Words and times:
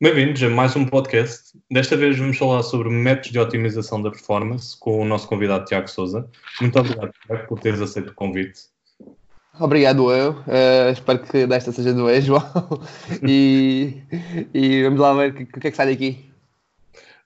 Bem-vindos 0.00 0.42
a 0.42 0.48
mais 0.48 0.74
um 0.74 0.84
podcast. 0.84 1.56
Desta 1.70 1.96
vez 1.96 2.18
vamos 2.18 2.36
falar 2.36 2.64
sobre 2.64 2.88
métodos 2.88 3.30
de 3.30 3.38
otimização 3.38 4.02
da 4.02 4.10
performance 4.10 4.76
com 4.80 5.00
o 5.00 5.04
nosso 5.04 5.28
convidado 5.28 5.64
Tiago 5.64 5.88
Souza. 5.88 6.28
Muito 6.60 6.76
obrigado, 6.76 7.12
Tiago, 7.24 7.46
por 7.46 7.60
teres 7.60 7.80
aceito 7.80 8.10
o 8.10 8.14
convite. 8.14 8.62
Obrigado 9.60 10.10
eu. 10.12 10.32
Uh, 10.32 10.90
espero 10.92 11.20
que 11.20 11.46
desta 11.46 11.70
seja 11.70 11.94
do 11.94 12.10
E, 12.10 12.20
João. 12.20 12.42
e, 13.22 14.02
e, 14.52 14.82
vamos 14.82 14.98
lá 14.98 15.14
ver 15.14 15.30
o 15.30 15.34
que, 15.34 15.46
que, 15.46 15.68
é 15.68 15.70
que 15.70 15.76
sai 15.76 15.86
daqui. 15.86 16.29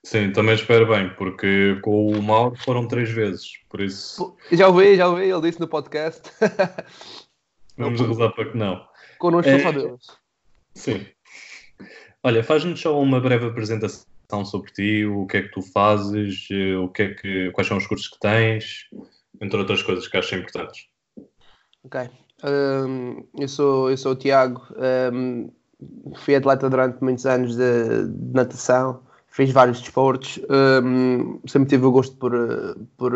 Sim, 0.05 0.31
também 0.31 0.53
espero 0.53 0.87
bem, 0.87 1.09
porque 1.15 1.79
com 1.81 2.11
o 2.11 2.21
Mauro 2.21 2.55
foram 2.57 2.87
três 2.87 3.09
vezes, 3.09 3.53
por 3.67 3.81
isso... 3.81 4.37
Já 4.51 4.67
ouvi, 4.67 4.95
já 4.95 5.07
ouvi, 5.07 5.23
ele 5.23 5.41
disse 5.41 5.59
no 5.59 5.67
podcast. 5.67 6.21
vamos 7.75 7.99
rezar 7.99 8.29
para 8.29 8.51
que 8.51 8.55
não. 8.55 8.85
Connosco 9.17 9.49
é... 9.49 9.59
só 9.59 9.71
Deus. 9.71 10.05
Sim. 10.75 11.07
Olha, 12.21 12.43
faz-nos 12.43 12.79
só 12.79 13.01
uma 13.01 13.19
breve 13.19 13.47
apresentação 13.47 14.45
sobre 14.45 14.71
ti, 14.73 15.05
o 15.07 15.25
que 15.25 15.37
é 15.37 15.41
que 15.41 15.51
tu 15.51 15.63
fazes, 15.63 16.47
eh, 16.51 16.77
o 16.77 16.87
que 16.87 17.01
é 17.01 17.13
que, 17.15 17.51
quais 17.51 17.67
são 17.67 17.77
os 17.77 17.87
cursos 17.87 18.07
que 18.07 18.19
tens, 18.19 18.87
entre 19.41 19.57
outras 19.57 19.81
coisas 19.81 20.07
que 20.07 20.17
acho 20.17 20.35
importantes. 20.35 20.85
Ok. 21.83 22.01
Um, 22.43 23.25
eu, 23.39 23.47
sou, 23.47 23.89
eu 23.89 23.97
sou 23.97 24.11
o 24.11 24.15
Tiago, 24.15 24.61
um, 25.11 25.49
fui 26.17 26.35
atleta 26.35 26.69
durante 26.69 27.03
muitos 27.03 27.25
anos 27.25 27.55
de, 27.55 28.07
de 28.07 28.33
natação, 28.35 29.01
fiz 29.35 29.51
vários 29.51 29.81
desportos, 29.81 30.39
um, 30.81 31.41
sempre 31.45 31.67
tive 31.67 31.85
o 31.85 31.91
gosto 31.91 32.15
por, 32.15 32.31
por 32.95 33.13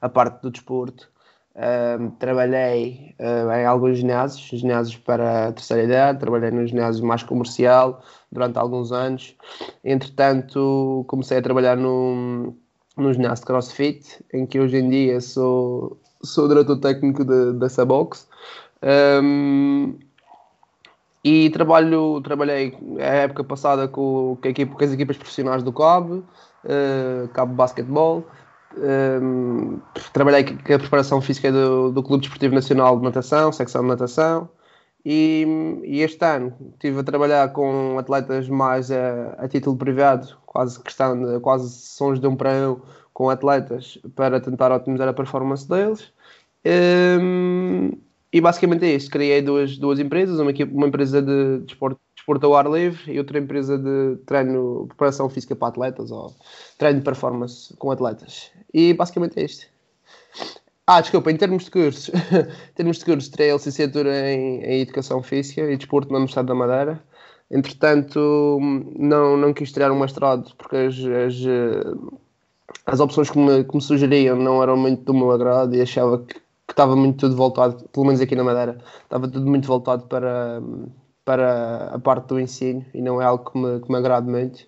a 0.00 0.08
parte 0.08 0.42
do 0.42 0.50
desporto. 0.50 1.08
Um, 1.54 2.10
trabalhei 2.10 3.14
uh, 3.20 3.50
em 3.52 3.64
alguns 3.64 3.98
ginásios, 3.98 4.60
ginásios 4.60 4.96
para 4.96 5.46
a 5.46 5.52
terceira 5.52 5.84
idade, 5.84 6.18
trabalhei 6.18 6.50
no 6.50 6.66
ginásio 6.66 7.06
mais 7.06 7.22
comercial 7.22 8.02
durante 8.32 8.58
alguns 8.58 8.90
anos. 8.90 9.36
Entretanto, 9.84 11.04
comecei 11.06 11.38
a 11.38 11.42
trabalhar 11.42 11.76
no, 11.76 12.52
no 12.96 13.12
ginásio 13.12 13.44
de 13.44 13.46
CrossFit, 13.46 14.24
em 14.34 14.46
que 14.46 14.58
hoje 14.58 14.78
em 14.78 14.90
dia 14.90 15.20
sou, 15.20 15.96
sou 16.24 16.48
diretor 16.48 16.78
técnico 16.80 17.24
de, 17.24 17.52
dessa 17.52 17.84
box. 17.84 18.26
Um, 18.82 19.96
e 21.26 21.50
trabalho, 21.50 22.20
trabalhei 22.20 22.72
a 23.00 23.24
época 23.26 23.42
passada 23.42 23.88
com, 23.88 24.38
com, 24.40 24.48
equipa, 24.48 24.76
com 24.76 24.84
as 24.84 24.92
equipas 24.92 25.16
profissionais 25.16 25.60
do 25.60 25.72
CAB, 25.72 26.12
uh, 26.12 27.28
CAB 27.34 27.52
Basketball. 27.52 28.24
Um, 28.78 29.80
trabalhei 30.12 30.44
com 30.44 30.72
a 30.72 30.78
preparação 30.78 31.20
física 31.20 31.50
do, 31.50 31.90
do 31.90 32.00
Clube 32.00 32.20
Desportivo 32.20 32.54
Nacional 32.54 32.96
de 32.96 33.02
Natação, 33.02 33.50
secção 33.50 33.82
de 33.82 33.88
natação, 33.88 34.48
e, 35.04 35.82
e, 35.82 36.00
este 36.00 36.24
ano 36.24 36.54
estive 36.74 37.00
a 37.00 37.02
trabalhar 37.02 37.52
com 37.52 37.98
atletas 37.98 38.48
mais 38.48 38.92
a, 38.92 39.34
a 39.38 39.48
título 39.48 39.76
privado, 39.76 40.28
quase 40.46 40.80
questão 40.80 41.40
quase 41.40 41.70
sons 41.70 42.20
de 42.20 42.26
um 42.28 42.36
para 42.36 42.70
um, 42.70 42.80
com 43.12 43.30
atletas 43.30 43.98
para 44.14 44.40
tentar 44.40 44.70
otimizar 44.70 45.08
a 45.08 45.12
performance 45.12 45.68
deles. 45.68 46.12
Um, 47.20 48.05
e 48.32 48.40
basicamente 48.40 48.84
é 48.84 48.94
isto. 48.94 49.10
Criei 49.10 49.40
duas, 49.42 49.76
duas 49.76 49.98
empresas, 49.98 50.38
uma, 50.38 50.52
uma 50.72 50.86
empresa 50.86 51.22
de 51.22 51.60
desporto, 51.60 52.00
desporto 52.14 52.46
ao 52.46 52.56
ar 52.56 52.70
livre 52.70 53.12
e 53.12 53.18
outra 53.18 53.38
empresa 53.38 53.78
de 53.78 54.16
treino, 54.26 54.86
preparação 54.88 55.28
física 55.28 55.54
para 55.54 55.68
atletas 55.68 56.10
ou 56.10 56.34
treino 56.78 56.98
de 56.98 57.04
performance 57.04 57.74
com 57.76 57.90
atletas. 57.90 58.50
E 58.74 58.92
basicamente 58.94 59.38
é 59.38 59.44
isto. 59.44 59.66
Ah, 60.86 61.00
desculpa, 61.00 61.32
em 61.32 61.36
termos 61.36 61.64
de 61.64 61.70
cursos, 61.70 62.08
em 62.14 62.72
termos 62.74 62.98
de 62.98 63.04
cursos, 63.04 63.28
terei 63.28 63.50
a 63.50 63.54
licenciatura 63.54 64.30
em, 64.30 64.62
em 64.62 64.80
Educação 64.82 65.22
Física 65.22 65.62
e 65.62 65.76
Desporto 65.76 66.10
na 66.10 66.18
Universidade 66.18 66.48
da 66.48 66.54
Madeira. 66.54 67.02
Entretanto, 67.50 68.58
não, 68.96 69.36
não 69.36 69.52
quis 69.52 69.72
tirar 69.72 69.90
um 69.92 69.98
mestrado 69.98 70.52
porque 70.56 70.76
as, 70.76 70.94
as, 70.96 71.34
as 72.86 73.00
opções 73.00 73.30
que 73.30 73.38
me, 73.38 73.64
que 73.64 73.74
me 73.74 73.82
sugeriam 73.82 74.36
não 74.36 74.62
eram 74.62 74.76
muito 74.76 75.02
do 75.04 75.14
meu 75.14 75.30
agrado 75.30 75.74
e 75.74 75.80
achava 75.80 76.18
que, 76.18 76.40
que 76.66 76.72
estava 76.72 76.96
muito 76.96 77.18
tudo 77.18 77.36
voltado, 77.36 77.88
pelo 77.90 78.06
menos 78.06 78.20
aqui 78.20 78.34
na 78.34 78.44
Madeira, 78.44 78.78
estava 79.02 79.28
tudo 79.28 79.46
muito 79.46 79.66
voltado 79.68 80.06
para, 80.06 80.60
para 81.24 81.90
a 81.94 81.98
parte 81.98 82.28
do 82.28 82.40
ensino 82.40 82.84
e 82.92 83.00
não 83.00 83.20
é 83.22 83.24
algo 83.24 83.50
que 83.50 83.58
me, 83.58 83.80
que 83.80 83.90
me 83.90 83.96
agrade 83.98 84.28
muito. 84.28 84.66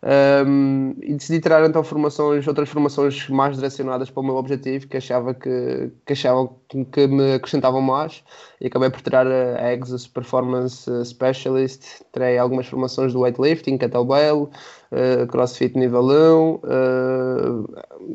Um, 0.00 0.94
e 1.02 1.14
decidi 1.14 1.40
tirar 1.40 1.68
então 1.68 1.82
formações, 1.82 2.46
outras 2.46 2.68
formações 2.68 3.28
mais 3.28 3.56
direcionadas 3.56 4.08
para 4.08 4.20
o 4.20 4.24
meu 4.24 4.36
objetivo, 4.36 4.86
que 4.86 4.96
achava 4.96 5.34
que, 5.34 5.90
que 6.06 6.12
achavam 6.12 6.56
que 6.92 7.06
me 7.08 7.34
acrescentavam 7.34 7.80
mais, 7.82 8.22
e 8.60 8.68
acabei 8.68 8.90
por 8.90 9.00
tirar 9.00 9.26
a 9.26 9.72
Exos 9.72 10.06
Performance 10.06 10.88
Specialist, 11.04 12.02
terei 12.12 12.38
algumas 12.38 12.68
formações 12.68 13.12
do 13.12 13.20
weightlifting, 13.20 13.76
kettlebell, 13.76 14.50
uh, 14.92 15.26
crossfit 15.26 15.76
nível 15.76 16.02
1, 16.02 16.54
uh, 16.54 16.62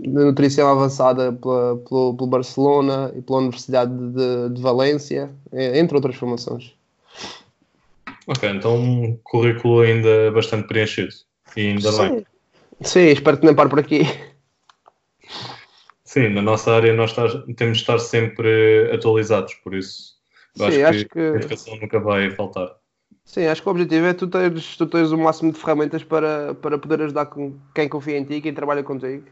nutrição 0.07 0.69
avançada 0.69 1.33
pela, 1.33 1.77
pelo, 1.77 2.15
pelo, 2.15 2.29
Barcelona 2.29 3.11
e 3.15 3.21
pela 3.21 3.39
Universidade 3.39 3.91
de, 3.91 4.49
de 4.53 4.61
Valência, 4.61 5.29
entre 5.51 5.95
outras 5.95 6.15
formações. 6.15 6.73
Ok, 8.27 8.49
então 8.49 8.77
um 8.77 9.17
currículo 9.23 9.81
ainda 9.81 10.31
bastante 10.31 10.67
preenchido. 10.67 11.13
E 11.55 11.67
ainda 11.67 11.91
Sim. 11.91 12.09
bem. 12.09 12.25
Sim, 12.81 13.05
espero 13.07 13.37
que 13.37 13.45
não 13.45 13.55
pare 13.55 13.69
por 13.69 13.79
aqui. 13.79 14.01
Sim, 16.03 16.29
na 16.29 16.41
nossa 16.41 16.71
área 16.71 16.93
nós 16.93 17.13
temos 17.55 17.77
de 17.77 17.83
estar 17.83 17.99
sempre 17.99 18.91
atualizados, 18.93 19.53
por 19.55 19.73
isso 19.73 20.13
Sim, 20.55 20.65
acho, 20.65 20.85
acho 20.85 20.99
que, 21.05 21.09
que, 21.09 21.19
a 21.19 21.35
educação 21.35 21.75
nunca 21.77 21.99
vai 21.99 22.29
faltar. 22.31 22.75
Sim, 23.25 23.47
acho 23.47 23.61
que 23.61 23.67
o 23.67 23.71
objetivo 23.71 24.05
é 24.05 24.13
tu 24.13 24.27
teres, 24.27 24.75
tu 24.77 24.85
teres 24.85 25.11
o 25.11 25.17
máximo 25.17 25.51
de 25.51 25.59
ferramentas 25.59 26.03
para, 26.03 26.53
para 26.55 26.77
poder 26.77 27.01
ajudar 27.01 27.27
com 27.27 27.57
quem 27.73 27.87
confia 27.87 28.17
em 28.17 28.23
ti, 28.25 28.41
quem 28.41 28.53
trabalha 28.53 28.83
contigo. 28.83 29.25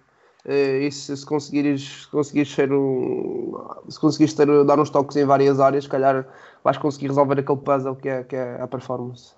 Eh, 0.46 0.88
e 0.88 0.92
se, 0.92 1.16
se 1.16 1.26
conseguires, 1.26 2.04
se 2.04 2.08
conseguires 2.08 2.52
ser 2.52 2.72
um, 2.72 3.54
se 3.88 4.00
conseguires 4.00 4.34
ter, 4.34 4.48
dar 4.66 4.80
uns 4.80 4.90
toques 4.90 5.16
em 5.18 5.26
várias 5.26 5.60
áreas, 5.60 5.84
se 5.84 5.90
calhar 5.90 6.26
vais 6.64 6.78
conseguir 6.78 7.08
resolver 7.08 7.40
aquele 7.40 7.60
puzzle 7.60 7.96
que 7.96 8.10
é, 8.10 8.24
que 8.24 8.36
é 8.36 8.60
a 8.60 8.68
performance. 8.68 9.34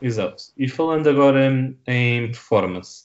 Exato. 0.00 0.44
E 0.56 0.68
falando 0.68 1.08
agora 1.08 1.48
em 1.86 2.26
performance, 2.28 3.04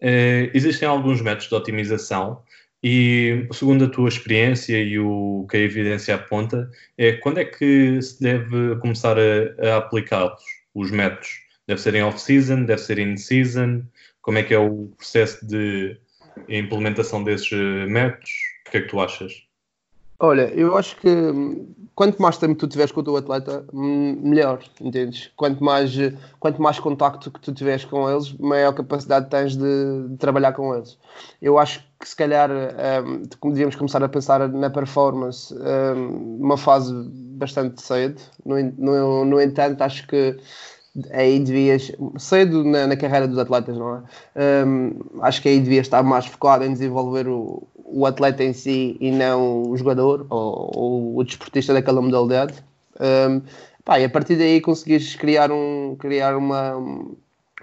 uh, 0.00 0.50
existem 0.52 0.88
alguns 0.88 1.20
métodos 1.20 1.48
de 1.48 1.54
otimização 1.54 2.42
e, 2.82 3.48
segundo 3.52 3.84
a 3.84 3.88
tua 3.88 4.08
experiência 4.08 4.80
e 4.80 4.98
o 4.98 5.46
que 5.50 5.56
a 5.56 5.60
evidência 5.60 6.14
aponta, 6.14 6.70
é 6.96 7.12
quando 7.12 7.38
é 7.38 7.44
que 7.44 8.00
se 8.00 8.22
deve 8.22 8.76
começar 8.76 9.16
a, 9.18 9.70
a 9.70 9.76
aplicá-los, 9.78 10.42
os 10.74 10.90
métodos? 10.90 11.28
Deve 11.66 11.80
ser 11.80 11.94
em 11.94 12.02
off-season, 12.02 12.64
deve 12.64 12.80
ser 12.80 12.98
in-season? 12.98 13.82
Como 14.22 14.38
é 14.38 14.42
que 14.42 14.54
é 14.54 14.58
o 14.58 14.90
processo 14.96 15.44
de 15.46 15.98
implementação 16.48 17.24
desses 17.24 17.52
eh, 17.52 17.86
métodos? 17.86 18.30
O 18.66 18.70
que 18.70 18.76
é 18.78 18.80
que 18.80 18.88
tu 18.88 19.00
achas? 19.00 19.32
Olha, 20.20 20.52
eu 20.54 20.76
acho 20.76 20.96
que 20.96 21.08
hum, 21.08 21.74
quanto 21.94 22.20
mais 22.20 22.38
tempo 22.38 22.54
tu 22.54 22.66
tiveres 22.66 22.90
com 22.90 23.00
o 23.00 23.04
teu 23.04 23.16
atleta, 23.16 23.64
hum, 23.72 24.18
melhor, 24.22 24.60
entendes? 24.80 25.30
Quanto 25.36 25.62
mais, 25.62 25.92
quanto 26.40 26.60
mais 26.60 26.78
contacto 26.78 27.30
que 27.30 27.40
tu 27.40 27.52
tiveres 27.52 27.84
com 27.84 28.10
eles, 28.10 28.32
maior 28.34 28.72
capacidade 28.72 29.30
tens 29.30 29.56
de, 29.56 30.08
de 30.08 30.16
trabalhar 30.16 30.52
com 30.52 30.74
eles. 30.74 30.98
Eu 31.40 31.58
acho 31.58 31.87
que 32.00 32.08
se 32.08 32.14
calhar 32.14 32.50
um, 32.52 33.50
devíamos 33.50 33.74
começar 33.74 34.02
a 34.02 34.08
pensar 34.08 34.48
na 34.48 34.70
performance 34.70 35.52
um, 35.54 36.38
uma 36.40 36.56
fase 36.56 36.94
bastante 37.38 37.82
cedo. 37.82 38.20
No, 38.44 38.62
no, 38.78 39.24
no 39.24 39.40
entanto, 39.40 39.82
acho 39.82 40.06
que 40.06 40.36
aí 41.10 41.40
devias, 41.40 41.92
cedo 42.18 42.64
na, 42.64 42.86
na, 42.86 42.96
carreira 42.96 43.26
dos 43.26 43.38
atletas, 43.38 43.76
não 43.76 43.96
é? 43.96 44.64
Um, 44.66 45.22
acho 45.22 45.42
que 45.42 45.48
aí 45.48 45.60
devias 45.60 45.86
estar 45.86 46.02
mais 46.02 46.26
focado 46.26 46.64
em 46.64 46.72
desenvolver 46.72 47.28
o, 47.28 47.66
o 47.74 48.06
atleta 48.06 48.44
em 48.44 48.52
si 48.52 48.96
e 49.00 49.10
não 49.10 49.62
o 49.70 49.76
jogador 49.76 50.26
ou, 50.30 50.70
ou 50.74 51.16
o 51.18 51.24
desportista 51.24 51.72
daquela 51.72 52.00
modalidade. 52.00 52.54
Um, 53.00 53.42
pá, 53.84 53.98
e 53.98 54.04
a 54.04 54.10
partir 54.10 54.36
daí 54.36 54.60
conseguires 54.60 55.14
criar 55.16 55.50
um, 55.50 55.96
criar 55.98 56.36
uma, 56.36 56.76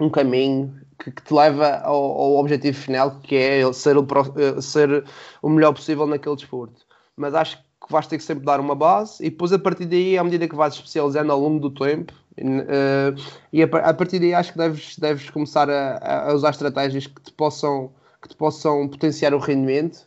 um 0.00 0.10
caminho 0.10 0.74
que, 0.98 1.10
que 1.10 1.22
te 1.22 1.34
leva 1.34 1.78
ao, 1.78 1.94
ao, 1.94 2.36
objetivo 2.36 2.76
final, 2.76 3.20
que 3.20 3.34
é 3.36 3.72
ser 3.72 3.96
o, 3.96 4.06
eh, 4.36 4.60
ser 4.60 5.04
o 5.42 5.48
melhor 5.48 5.72
possível 5.72 6.06
naquele 6.06 6.36
desporto. 6.36 6.86
Mas 7.16 7.34
acho 7.34 7.58
que 7.58 7.90
vais 7.92 8.06
ter 8.06 8.18
que 8.18 8.24
sempre 8.24 8.44
dar 8.44 8.60
uma 8.60 8.74
base 8.74 9.24
e 9.24 9.30
depois 9.30 9.52
a 9.52 9.58
partir 9.58 9.86
daí, 9.86 10.18
à 10.18 10.24
medida 10.24 10.48
que 10.48 10.54
vais 10.54 10.74
especializando 10.74 11.32
ao 11.32 11.40
longo 11.40 11.60
do 11.60 11.70
tempo, 11.70 12.12
uh, 12.38 13.20
e 13.52 13.62
a, 13.62 13.66
a, 13.66 13.94
partir 13.94 14.18
daí 14.18 14.34
acho 14.34 14.52
que 14.52 14.58
deves, 14.58 14.98
deves 14.98 15.30
começar 15.30 15.70
a, 15.70 16.30
a 16.30 16.34
usar 16.34 16.50
estratégias 16.50 17.06
que 17.06 17.20
te 17.20 17.32
possam 17.32 17.92
que 18.20 18.28
te 18.30 18.36
possam 18.36 18.88
potenciar 18.88 19.34
o 19.34 19.38
rendimento 19.38 20.06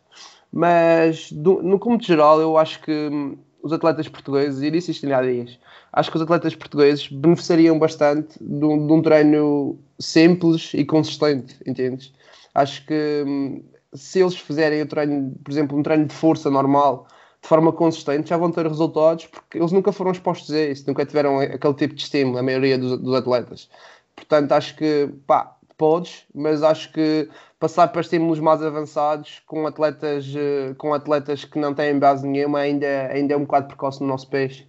mas, 0.51 1.31
do, 1.31 1.61
no 1.61 1.77
como 1.77 1.97
de 1.97 2.07
geral, 2.07 2.41
eu 2.41 2.57
acho 2.57 2.81
que 2.81 2.91
hum, 2.91 3.37
os 3.61 3.73
atletas 3.73 4.07
portugueses, 4.07 4.61
e 4.61 4.71
disse 4.71 4.91
isto 4.91 5.11
há 5.13 5.21
dias, 5.21 5.59
acho 5.91 6.09
que 6.09 6.17
os 6.17 6.23
atletas 6.23 6.55
portugueses 6.55 7.07
beneficiariam 7.09 7.77
bastante 7.77 8.37
de 8.41 8.65
um, 8.65 8.87
de 8.87 8.93
um 8.93 9.01
treino 9.01 9.79
simples 9.99 10.71
e 10.73 10.85
consistente, 10.85 11.57
entendes? 11.65 12.13
Acho 12.55 12.85
que 12.85 13.23
hum, 13.25 13.63
se 13.93 14.19
eles 14.19 14.35
fizerem 14.35 14.81
o 14.81 14.87
treino, 14.87 15.35
por 15.43 15.51
exemplo, 15.51 15.77
um 15.77 15.83
treino 15.83 16.05
de 16.05 16.13
força 16.13 16.49
normal, 16.49 17.07
de 17.41 17.47
forma 17.47 17.71
consistente, 17.71 18.29
já 18.29 18.37
vão 18.37 18.51
ter 18.51 18.67
resultados, 18.67 19.25
porque 19.27 19.57
eles 19.57 19.71
nunca 19.71 19.91
foram 19.91 20.11
expostos 20.11 20.53
a 20.53 20.61
isso, 20.61 20.85
nunca 20.87 21.05
tiveram 21.05 21.39
aquele 21.39 21.73
tipo 21.73 21.95
de 21.95 22.01
estímulo, 22.01 22.37
a 22.37 22.43
maioria 22.43 22.77
dos, 22.77 22.99
dos 22.99 23.15
atletas. 23.15 23.69
Portanto, 24.15 24.51
acho 24.51 24.75
que, 24.75 25.09
pá, 25.25 25.55
podes, 25.79 26.25
mas 26.35 26.61
acho 26.61 26.91
que 26.91 27.29
passar 27.57 27.87
para 27.87 28.01
estímulos 28.01 28.39
mais 28.39 28.61
avançados 28.61 29.41
com 29.47 29.65
atletas, 29.65 30.31
eh, 30.35 30.73
com 30.77 30.93
atletas 30.93 31.45
que 31.45 31.57
não 31.57 31.73
têm 31.73 31.97
base 31.97 32.27
nenhuma 32.27 32.59
ainda, 32.59 33.07
ainda 33.09 33.33
é 33.33 33.37
um 33.37 33.45
bocado 33.45 33.67
precoce 33.67 34.01
no 34.01 34.07
nosso 34.07 34.29
país. 34.29 34.67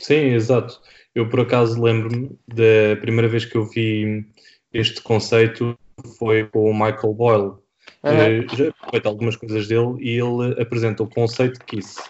Sim, 0.00 0.34
exato. 0.34 0.80
Eu 1.14 1.28
por 1.28 1.40
acaso 1.40 1.80
lembro-me 1.80 2.36
da 2.46 3.00
primeira 3.00 3.28
vez 3.28 3.44
que 3.44 3.56
eu 3.56 3.64
vi 3.64 4.26
este 4.72 5.00
conceito 5.00 5.78
foi 6.18 6.44
com 6.46 6.70
o 6.70 6.74
Michael 6.74 7.14
Boyle. 7.14 7.52
Uhum. 8.04 8.48
já 8.56 8.72
feito 8.90 9.06
algumas 9.06 9.34
coisas 9.34 9.66
dele 9.66 9.96
e 9.98 10.18
ele 10.18 10.60
apresenta 10.60 11.02
o 11.02 11.10
conceito 11.10 11.64
que 11.64 11.78
isso. 11.78 12.00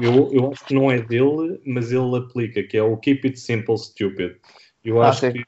Eu, 0.00 0.30
eu 0.32 0.50
acho 0.52 0.64
que 0.64 0.74
não 0.74 0.90
é 0.90 1.00
dele, 1.00 1.60
mas 1.66 1.90
ele 1.90 2.16
aplica, 2.16 2.62
que 2.62 2.76
é 2.76 2.82
o 2.82 2.96
Keep 2.96 3.26
It 3.26 3.40
Simple 3.40 3.78
Stupid. 3.78 4.36
Eu 4.84 5.02
ah, 5.02 5.08
acho 5.08 5.30
que 5.32 5.44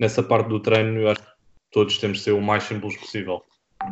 nessa 0.00 0.22
parte 0.22 0.48
do 0.48 0.60
treino, 0.60 1.00
eu 1.00 1.08
acho 1.08 1.20
que 1.20 1.28
todos 1.72 1.98
temos 1.98 2.18
de 2.18 2.24
ser 2.24 2.32
o 2.32 2.40
mais 2.40 2.64
simples 2.64 2.96
possível. 2.96 3.42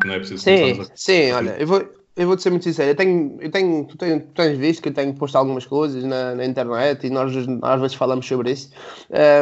Não 0.04 0.14
é 0.14 0.18
preciso 0.18 0.42
Sim, 0.42 0.80
a... 0.80 0.86
sim, 0.94 1.32
olha, 1.32 1.56
eu 1.58 1.66
vou, 1.66 1.84
eu 2.16 2.26
vou 2.26 2.36
te 2.36 2.42
ser 2.42 2.50
muito 2.50 2.64
sincero, 2.64 2.90
eu 2.90 2.94
tenho, 2.94 3.38
eu 3.40 3.50
tenho, 3.50 3.84
tu, 3.84 3.96
tens, 3.96 4.22
tu 4.22 4.32
tens 4.34 4.56
visto 4.58 4.82
que 4.82 4.88
eu 4.88 4.94
tenho 4.94 5.14
posto 5.14 5.36
algumas 5.36 5.66
coisas 5.66 6.04
na, 6.04 6.34
na 6.34 6.44
internet 6.44 7.06
e 7.06 7.10
nós 7.10 7.32
às 7.62 7.80
vezes 7.80 7.96
falamos 7.96 8.26
sobre 8.26 8.52
isso. 8.52 8.70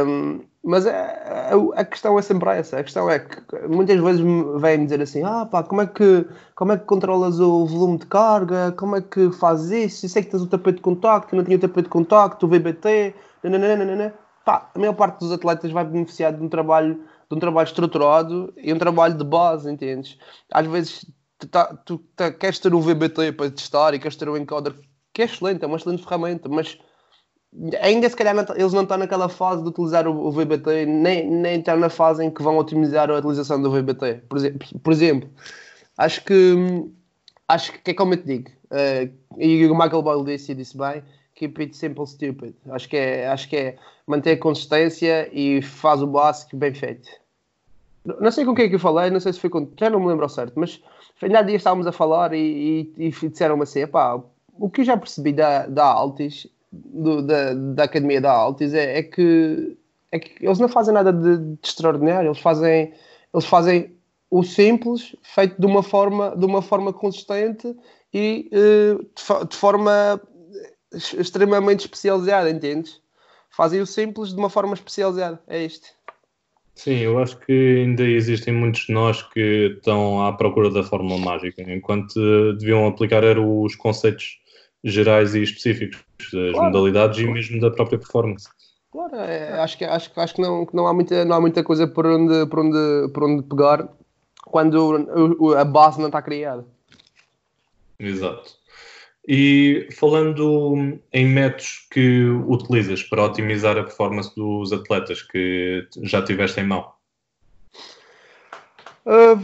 Um, 0.06 0.40
mas 0.62 0.86
a, 0.86 0.92
a, 0.92 1.80
a, 1.80 1.84
questão 1.84 2.18
é 2.18 2.22
sempre 2.22 2.50
essa. 2.50 2.78
A 2.78 2.84
questão 2.84 3.08
é 3.10 3.18
que 3.18 3.38
muitas 3.66 3.98
vezes 3.98 4.20
vêm 4.60 4.84
dizer 4.84 5.00
assim: 5.00 5.22
ah, 5.24 5.46
pá, 5.46 5.62
como 5.62 5.80
é, 5.80 5.86
que, 5.86 6.26
como 6.54 6.72
é 6.72 6.76
que 6.76 6.84
controlas 6.84 7.40
o 7.40 7.64
volume 7.64 7.98
de 7.98 8.06
carga? 8.06 8.72
Como 8.72 8.94
é 8.94 9.00
que 9.00 9.32
fazes 9.32 9.70
isso? 9.70 10.04
Eu 10.04 10.10
sei 10.10 10.22
que 10.22 10.30
tens 10.30 10.42
o 10.42 10.46
tapete 10.46 10.76
de 10.76 10.82
contacto, 10.82 11.34
não 11.34 11.44
tinha 11.44 11.56
o 11.56 11.60
tapete 11.60 11.84
de 11.84 11.88
contacto, 11.88 12.44
o 12.44 12.48
VBT, 12.48 13.14
nananana. 13.42 14.14
Pá, 14.44 14.70
a 14.74 14.78
maior 14.78 14.94
parte 14.94 15.20
dos 15.20 15.32
atletas 15.32 15.70
vai 15.70 15.84
beneficiar 15.84 16.32
de 16.32 16.42
um 16.42 16.48
trabalho, 16.48 16.94
de 17.30 17.36
um 17.36 17.38
trabalho 17.38 17.66
estruturado 17.66 18.52
e 18.56 18.72
um 18.72 18.78
trabalho 18.78 19.16
de 19.16 19.24
base, 19.24 19.70
entendes? 19.70 20.18
Às 20.52 20.66
vezes 20.66 21.06
tu, 21.38 21.48
tá, 21.48 21.74
tu 21.84 21.98
tá, 22.16 22.30
queres 22.32 22.58
ter 22.58 22.74
o 22.74 22.80
VBT 22.80 23.32
para 23.32 23.50
testar 23.50 23.94
e 23.94 23.98
queres 23.98 24.16
ter 24.16 24.28
o 24.28 24.36
encoder, 24.36 24.74
que 25.12 25.22
é 25.22 25.24
excelente, 25.24 25.64
é 25.64 25.66
uma 25.66 25.76
excelente 25.76 26.02
ferramenta, 26.02 26.48
mas 26.48 26.78
ainda 27.80 28.08
se 28.08 28.16
calhar 28.16 28.44
tá, 28.44 28.54
eles 28.56 28.72
não 28.72 28.82
estão 28.82 28.96
naquela 28.96 29.28
fase 29.28 29.62
de 29.62 29.68
utilizar 29.68 30.06
o, 30.06 30.30
VBT, 30.30 30.86
nem, 30.86 31.28
nem 31.28 31.58
estão 31.58 31.76
na 31.76 31.88
fase 31.88 32.24
em 32.24 32.30
que 32.30 32.42
vão 32.42 32.56
otimizar 32.58 33.10
a 33.10 33.18
utilização 33.18 33.60
do 33.60 33.70
VBT. 33.70 34.22
Por 34.28 34.38
exemplo, 34.38 34.68
por 34.82 34.92
exemplo 34.92 35.30
acho 35.98 36.24
que 36.24 36.54
acho 37.48 37.72
que 37.82 37.90
é 37.90 37.94
como 37.94 38.14
eu 38.14 38.18
te 38.18 38.26
digo, 38.26 38.50
uh, 38.70 39.38
e 39.38 39.66
o 39.66 39.74
Michael 39.74 40.02
Boyle 40.02 40.24
disse 40.24 40.52
e 40.52 40.54
disse 40.54 40.76
bem, 40.76 41.02
keep 41.34 41.60
it 41.60 41.76
simple 41.76 42.06
stupid. 42.06 42.54
Acho 42.70 42.88
que 42.88 42.96
é, 42.96 43.28
acho 43.28 43.48
que 43.48 43.56
é 43.56 43.76
manter 44.06 44.32
a 44.32 44.38
consistência 44.38 45.28
e 45.32 45.62
faz 45.62 46.02
o 46.02 46.06
básico 46.06 46.56
bem 46.56 46.74
feito. 46.74 47.08
Não 48.04 48.30
sei 48.30 48.44
com 48.44 48.54
quem 48.54 48.64
é 48.64 48.68
que 48.68 48.74
eu 48.74 48.80
falei, 48.80 49.10
não 49.10 49.20
sei 49.20 49.32
se 49.32 49.40
foi 49.40 49.50
com. 49.50 49.68
Já 49.78 49.90
não 49.90 50.00
me 50.00 50.06
lembro 50.06 50.24
ao 50.24 50.28
certo, 50.28 50.58
mas 50.58 50.80
ainda 51.20 51.40
há 51.40 51.42
dias 51.42 51.60
estávamos 51.60 51.86
a 51.86 51.92
falar 51.92 52.32
e, 52.32 52.92
e, 52.96 53.06
e 53.06 53.10
disseram-me 53.10 53.62
assim: 53.62 53.86
pá, 53.86 54.20
o 54.58 54.70
que 54.70 54.80
eu 54.80 54.84
já 54.84 54.96
percebi 54.96 55.32
da, 55.32 55.66
da 55.66 55.84
Altis 55.84 56.46
do, 56.72 57.22
da, 57.22 57.54
da 57.54 57.84
academia 57.84 58.20
da 58.20 58.32
Altis 58.32 58.74
é, 58.74 58.98
é, 58.98 59.02
que, 59.02 59.76
é 60.12 60.18
que 60.18 60.44
eles 60.44 60.58
não 60.58 60.68
fazem 60.68 60.94
nada 60.94 61.12
de, 61.12 61.38
de, 61.38 61.58
extraordinário, 61.62 62.28
eles 62.28 62.38
fazem, 62.38 62.92
eles 63.32 63.44
fazem 63.44 63.92
o 64.30 64.42
simples 64.42 65.16
feito 65.22 65.60
de 65.60 65.66
uma 65.66 65.82
forma, 65.82 66.36
de 66.36 66.44
uma 66.44 66.62
forma 66.62 66.92
consistente 66.92 67.76
e 68.14 68.48
uh, 68.52 69.02
de, 69.02 69.48
de, 69.48 69.56
forma 69.56 70.20
extremamente 70.92 71.80
especializada, 71.80 72.50
entendes? 72.50 73.00
Fazem 73.50 73.80
o 73.80 73.86
simples 73.86 74.30
de 74.30 74.38
uma 74.38 74.50
forma 74.50 74.74
especializada, 74.74 75.40
é 75.48 75.64
isto. 75.64 75.88
Sim, 76.74 76.98
eu 76.98 77.18
acho 77.18 77.36
que 77.40 77.82
ainda 77.84 78.04
existem 78.04 78.54
muitos 78.54 78.86
de 78.86 78.92
nós 78.92 79.22
que 79.22 79.74
estão 79.76 80.24
à 80.24 80.32
procura 80.32 80.70
da 80.70 80.82
fórmula 80.82 81.18
mágica, 81.18 81.62
enquanto 81.62 82.14
deviam 82.54 82.86
aplicar 82.86 83.22
eram 83.22 83.62
os 83.62 83.74
conceitos 83.74 84.40
gerais 84.82 85.34
e 85.34 85.42
específicos 85.42 86.02
das 86.32 86.52
claro, 86.52 86.66
modalidades 86.66 87.18
e 87.18 87.26
mesmo 87.26 87.60
da 87.60 87.70
própria 87.70 87.98
performance. 87.98 88.48
Claro, 88.90 89.16
é, 89.16 89.60
acho 89.60 89.76
que, 89.76 89.84
acho, 89.84 90.10
acho 90.16 90.34
que, 90.34 90.40
não, 90.40 90.64
que 90.64 90.74
não, 90.74 90.86
há 90.86 90.94
muita, 90.94 91.24
não 91.24 91.36
há 91.36 91.40
muita 91.40 91.62
coisa 91.62 91.86
por 91.86 92.06
onde, 92.06 92.46
por 92.46 92.60
onde, 92.60 93.12
por 93.12 93.24
onde 93.24 93.42
pegar 93.42 93.88
quando 94.46 95.54
a 95.56 95.64
base 95.64 95.98
não 95.98 96.06
está 96.06 96.22
criada. 96.22 96.64
Exato. 97.98 98.59
E 99.28 99.88
falando 99.92 100.98
em 101.12 101.26
métodos 101.26 101.86
que 101.90 102.24
utilizas 102.46 103.02
para 103.02 103.24
otimizar 103.24 103.76
a 103.76 103.84
performance 103.84 104.34
dos 104.34 104.72
atletas 104.72 105.22
que 105.22 105.86
já 106.02 106.22
tiveste 106.22 106.60
em 106.60 106.66
mão? 106.66 106.90
Uh, 109.06 109.38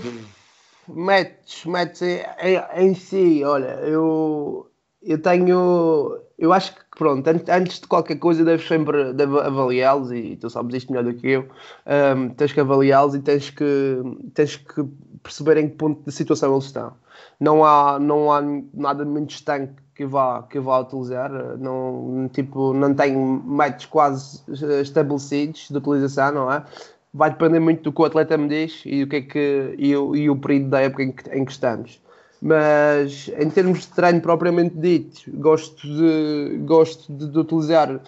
métodos, 0.89 1.65
métodos 1.67 2.03
em, 2.03 2.21
em, 2.43 2.89
em 2.89 2.95
si, 2.95 3.45
olha, 3.45 3.79
eu 3.83 4.71
eu 5.07 5.19
tenho. 5.23 6.21
Eu 6.39 6.53
acho 6.53 6.75
que, 6.75 6.81
pronto, 6.99 7.27
antes 7.29 7.81
de 7.81 7.87
qualquer 7.87 8.17
coisa, 8.19 8.45
deves 8.45 8.67
sempre 8.67 9.15
avaliá-los 9.45 10.13
e 10.13 10.37
tu 10.37 10.51
sabes 10.51 10.75
isto 10.75 10.93
melhor 10.93 11.05
do 11.05 11.15
que 11.15 11.29
eu. 11.29 11.49
Um, 11.87 12.29
tens 12.31 12.53
que 12.53 12.61
avaliá-los 12.61 13.15
e 13.15 13.21
tens 13.21 13.49
que, 13.49 14.03
tens 14.35 14.57
que 14.57 14.85
perceber 15.27 15.59
em 15.59 15.69
que 15.69 15.77
ponto 15.77 16.03
de 16.05 16.13
situação 16.13 16.53
eles 16.53 16.67
estão. 16.67 16.93
Não 17.39 17.65
há, 17.65 17.99
não 17.99 18.33
há 18.33 18.43
nada 18.73 19.05
muito 19.05 19.31
estanque 19.31 19.75
que 19.95 20.07
vá, 20.07 20.43
que 20.45 20.59
vá 20.61 20.81
utilizar. 20.81 21.31
Não, 21.59 22.31
tipo, 22.33 22.73
não 22.73 22.95
tem 22.95 23.17
métodos 23.17 23.87
quase 23.87 24.43
estabelecidos 24.81 25.69
de 25.71 25.77
utilização, 25.77 26.33
não 26.33 26.53
é? 26.53 26.65
Vai 27.13 27.31
depender 27.31 27.61
muito 27.61 27.83
do 27.83 27.93
que 27.93 28.03
o 28.03 28.05
atleta 28.05 28.37
me 28.37 28.49
diz 28.49 28.83
e, 28.85 29.03
o 29.03 29.09
que 29.09 29.17
é 29.17 29.23
que, 29.23 29.75
e, 29.79 29.91
e 29.91 30.31
o 30.31 30.37
período 30.37 30.71
da 30.71 30.81
época 30.81 31.03
em 31.03 31.13
que, 31.13 31.31
em 31.31 31.45
que 31.45 31.53
estamos 31.53 32.01
mas 32.41 33.31
em 33.39 33.49
termos 33.49 33.81
de 33.81 33.89
treino 33.89 34.21
propriamente 34.21 34.77
dito, 34.77 35.23
gosto 35.35 35.87
de, 35.87 36.59
gosto 36.65 37.11
de, 37.13 37.29
de 37.29 37.39
utilizar 37.39 37.99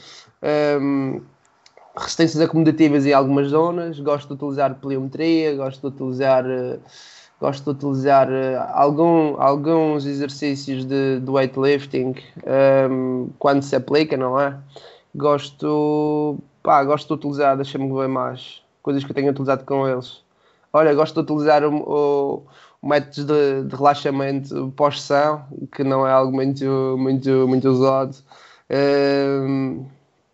um, 0.80 1.20
resistências 1.98 2.40
acomodativas 2.40 3.04
em 3.06 3.12
algumas 3.12 3.48
zonas, 3.48 3.98
gosto 4.00 4.28
de 4.28 4.34
utilizar 4.34 4.74
pliometria, 4.76 5.54
gosto 5.56 5.80
de 5.80 5.94
utilizar, 5.96 6.44
gosto 7.40 7.64
de 7.64 7.70
utilizar 7.70 8.28
algum, 8.72 9.40
alguns 9.40 10.06
exercícios 10.06 10.84
de, 10.84 11.20
de 11.20 11.30
weightlifting 11.30 12.14
um, 12.90 13.28
quando 13.38 13.62
se 13.62 13.76
aplica, 13.76 14.16
não 14.16 14.40
é? 14.40 14.56
Gosto, 15.14 16.38
pá, 16.62 16.82
gosto 16.84 17.08
de 17.08 17.14
utilizar, 17.14 17.56
deixa-me 17.56 17.92
ver 17.92 18.08
mais, 18.08 18.62
coisas 18.82 19.02
que 19.04 19.10
eu 19.10 19.14
tenho 19.14 19.30
utilizado 19.30 19.64
com 19.64 19.86
eles. 19.88 20.20
Olha, 20.72 20.94
gosto 20.94 21.14
de 21.14 21.20
utilizar 21.20 21.64
o, 21.64 22.44
o 22.82 22.86
métodos 22.86 23.24
de, 23.24 23.64
de 23.64 23.74
relaxamento 23.74 24.72
pós-sessão, 24.76 25.44
que 25.74 25.82
não 25.82 26.06
é 26.06 26.12
algo 26.12 26.32
muito, 26.32 26.96
muito, 26.98 27.48
muito 27.48 27.68
usado. 27.68 28.16
Um, 28.70 29.86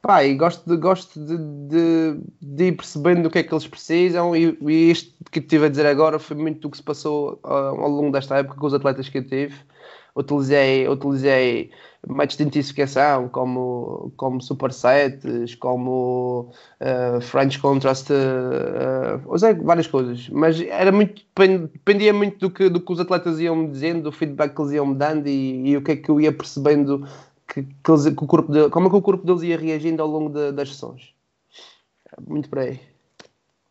pá, 0.04 0.22
e 0.22 0.34
gosto, 0.34 0.68
de, 0.68 0.76
gosto 0.76 1.18
de, 1.18 1.38
de, 1.38 2.20
de, 2.42 2.64
ir 2.64 2.72
percebendo 2.72 3.26
o 3.26 3.30
que 3.30 3.38
é 3.38 3.42
que 3.42 3.54
eles 3.54 3.66
precisam 3.66 4.36
e, 4.36 4.54
e 4.60 4.90
isto 4.90 5.14
que 5.30 5.38
estive 5.38 5.64
a 5.64 5.68
dizer 5.70 5.86
agora 5.86 6.18
foi 6.18 6.36
muito 6.36 6.60
do 6.60 6.70
que 6.70 6.76
se 6.76 6.82
passou 6.82 7.40
uh, 7.42 7.48
ao 7.48 7.88
longo 7.88 8.12
desta 8.12 8.36
época 8.36 8.60
com 8.60 8.66
os 8.66 8.74
atletas 8.74 9.08
que 9.08 9.18
eu 9.18 9.26
tive. 9.26 9.54
Utilizei, 10.14 10.86
utilizei 10.86 11.70
métodos 12.06 12.36
de 12.36 12.42
intensificação 12.44 13.28
como, 13.30 14.12
como 14.16 14.42
supersets, 14.42 15.54
como 15.54 16.52
uh, 16.82 17.20
French 17.22 17.58
Contrast, 17.58 18.10
uh, 18.10 18.14
usei 19.26 19.54
várias 19.54 19.86
coisas, 19.86 20.28
mas 20.28 20.60
era 20.60 20.92
muito, 20.92 21.22
dependia 21.72 22.12
muito 22.12 22.38
do 22.38 22.50
que, 22.50 22.68
do 22.68 22.78
que 22.78 22.92
os 22.92 23.00
atletas 23.00 23.40
iam 23.40 23.56
me 23.56 23.68
dizendo, 23.68 24.02
do 24.02 24.12
feedback 24.12 24.54
que 24.54 24.60
eles 24.60 24.72
iam 24.72 24.86
me 24.86 24.94
dando 24.94 25.26
e, 25.26 25.70
e 25.70 25.76
o 25.78 25.82
que 25.82 25.92
é 25.92 25.96
que 25.96 26.10
eu 26.10 26.20
ia 26.20 26.30
percebendo 26.30 27.04
que, 27.54 27.62
que, 27.62 27.90
eles, 27.90 28.04
que 28.04 28.24
o 28.24 28.26
corpo 28.26 28.52
de, 28.52 28.68
como 28.68 28.88
é 28.88 28.90
que 28.90 28.96
o 28.96 29.02
corpo 29.02 29.24
deles 29.24 29.42
ia 29.42 29.56
reagindo 29.56 30.02
ao 30.02 30.08
longo 30.08 30.28
de, 30.28 30.50
das 30.50 30.70
sessões. 30.70 31.14
Muito 32.26 32.48
por 32.48 32.58
aí. 32.58 32.80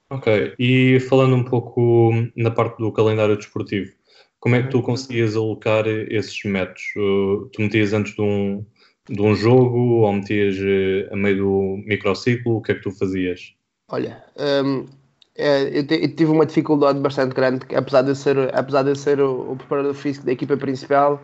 Ok, 0.09 0.53
e 0.59 0.99
falando 1.01 1.35
um 1.35 1.43
pouco 1.43 2.11
na 2.35 2.51
parte 2.51 2.77
do 2.77 2.91
calendário 2.91 3.35
desportivo, 3.35 3.91
como 4.39 4.55
é 4.55 4.63
que 4.63 4.69
tu 4.69 4.81
conseguias 4.81 5.35
alocar 5.35 5.87
esses 5.87 6.43
métodos? 6.43 6.83
Tu 7.51 7.61
metias 7.61 7.93
antes 7.93 8.13
de 8.13 8.21
um, 8.21 8.65
de 9.09 9.21
um 9.21 9.33
jogo 9.33 10.01
ou 10.01 10.13
metias 10.13 10.55
uh, 10.57 11.13
a 11.13 11.15
meio 11.15 11.37
do 11.37 11.83
microciclo? 11.85 12.57
O 12.57 12.61
que 12.61 12.73
é 12.73 12.75
que 12.75 12.81
tu 12.81 12.91
fazias? 12.91 13.55
Olha, 13.89 14.23
um, 14.65 14.85
é, 15.35 15.79
eu, 15.79 15.87
te, 15.87 15.95
eu, 15.95 16.15
tive 16.15 16.31
uma 16.31 16.45
dificuldade 16.45 16.99
bastante 16.99 17.33
grande, 17.33 17.65
apesar 17.75 18.03
de 18.03 18.09
eu 18.09 18.15
ser, 18.15 18.53
apesar 18.53 18.83
de 18.83 18.95
ser 18.95 19.19
o, 19.19 19.53
o 19.53 19.55
preparador 19.55 19.93
físico 19.93 20.25
da 20.25 20.33
equipa 20.33 20.57
principal, 20.57 21.21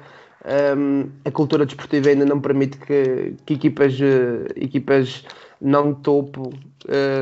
um, 0.77 1.09
a 1.25 1.31
cultura 1.31 1.65
desportiva 1.65 2.09
ainda 2.09 2.25
não 2.25 2.39
permite 2.39 2.77
que, 2.77 3.35
que 3.45 3.55
equipas, 3.55 3.99
uh, 3.99 4.45
equipas 4.55 5.25
não 5.61 5.93
topo 5.93 6.53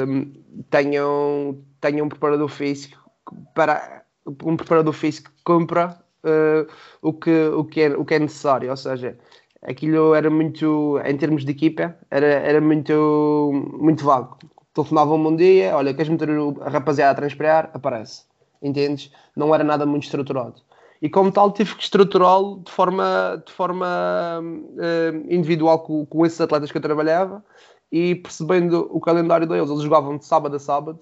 um, 0.08 0.32
tenham, 0.70 1.58
tenham 1.82 2.06
um 2.06 2.10
preparador 2.10 2.48
físico 2.48 2.98
para 3.56 4.04
um 4.44 4.58
preparador 4.58 4.94
físico 4.94 5.32
compra 5.44 5.98
uh, 6.24 6.70
o, 7.02 7.14
que, 7.14 7.48
o, 7.48 7.64
que 7.64 7.82
é, 7.82 7.90
o 7.90 8.06
que 8.06 8.16
é 8.16 8.20
necessário, 8.20 8.70
ou 8.70 8.78
seja, 8.78 9.18
aquilo 9.62 10.14
era 10.14 10.30
muito, 10.30 11.00
em 11.06 11.18
termos 11.18 11.46
de 11.46 11.52
equipa, 11.52 11.96
era, 12.12 12.26
era 12.26 12.62
muito, 12.62 13.52
muito 13.80 14.04
vago. 14.04 14.38
Telefonavam-me 14.74 15.28
um 15.28 15.36
dia, 15.36 15.76
olha, 15.76 15.94
queres 15.94 16.10
meter 16.10 16.30
a 16.62 16.70
rapaziada 16.70 17.12
a 17.12 17.16
transpirar? 17.16 17.72
Aparece. 17.74 18.26
Entendes? 18.62 19.12
Não 19.36 19.54
era 19.54 19.64
nada 19.64 19.86
muito 19.86 20.04
estruturado. 20.04 20.62
E 21.02 21.10
como 21.10 21.32
tal 21.32 21.52
tive 21.52 21.76
que 21.76 21.84
estruturá-lo 21.84 22.62
de 22.66 22.72
forma, 22.72 23.42
de 23.46 23.52
forma 23.54 24.42
uh, 24.42 25.34
individual 25.34 25.80
com, 25.80 26.06
com 26.06 26.26
esses 26.26 26.40
atletas 26.42 26.72
que 26.72 26.78
eu 26.78 26.82
trabalhava 26.82 27.44
e 27.92 28.16
percebendo 28.16 28.88
o 28.92 29.00
calendário 29.00 29.48
deles, 29.48 29.70
eles 29.70 29.84
jogavam 29.84 30.18
de 30.18 30.26
sábado 30.26 30.56
a 30.56 30.60
sábado, 30.60 31.00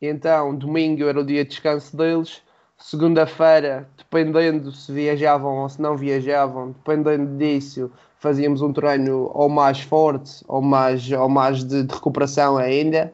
e 0.00 0.06
então 0.06 0.54
domingo 0.54 1.04
era 1.04 1.20
o 1.20 1.24
dia 1.24 1.44
de 1.44 1.50
descanso 1.50 1.96
deles, 1.96 2.42
segunda-feira, 2.78 3.88
dependendo 3.96 4.72
se 4.72 4.92
viajavam 4.92 5.58
ou 5.58 5.68
se 5.68 5.80
não 5.80 5.96
viajavam, 5.96 6.72
dependendo 6.72 7.36
disso, 7.38 7.90
fazíamos 8.18 8.60
um 8.62 8.72
treino 8.72 9.30
ou 9.34 9.48
mais 9.48 9.80
forte 9.80 10.44
ou 10.46 10.60
mais, 10.60 11.10
ou 11.10 11.28
mais 11.28 11.64
de, 11.64 11.84
de 11.84 11.94
recuperação 11.94 12.58
ainda. 12.58 13.12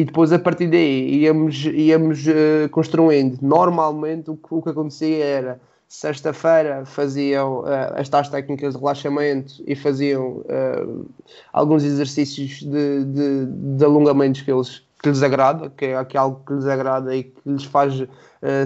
E 0.00 0.04
depois, 0.06 0.32
a 0.32 0.38
partir 0.38 0.66
daí, 0.68 1.24
íamos, 1.24 1.62
íamos 1.66 2.26
uh, 2.26 2.70
construindo. 2.70 3.38
Normalmente, 3.42 4.30
o 4.30 4.34
que, 4.34 4.48
o 4.50 4.62
que 4.62 4.70
acontecia 4.70 5.22
era 5.22 5.60
sexta-feira 5.86 6.86
faziam 6.86 7.60
uh, 7.60 7.92
as 7.96 8.08
tais 8.08 8.30
técnicas 8.30 8.72
de 8.72 8.80
relaxamento 8.80 9.62
e 9.66 9.76
faziam 9.76 10.38
uh, 10.38 11.06
alguns 11.52 11.84
exercícios 11.84 12.62
de, 12.62 13.04
de, 13.04 13.46
de, 13.76 13.84
alongamentos 13.84 14.40
que, 14.40 14.50
eles, 14.50 14.82
que 15.02 15.10
lhes 15.10 15.22
agrada, 15.22 15.68
que 15.68 15.84
é, 15.84 16.02
que 16.06 16.16
é 16.16 16.20
algo 16.20 16.40
que 16.46 16.54
lhes 16.54 16.66
agrada 16.66 17.14
e 17.14 17.24
que 17.24 17.38
lhes 17.44 17.64
faz 17.64 18.00
uh, 18.00 18.08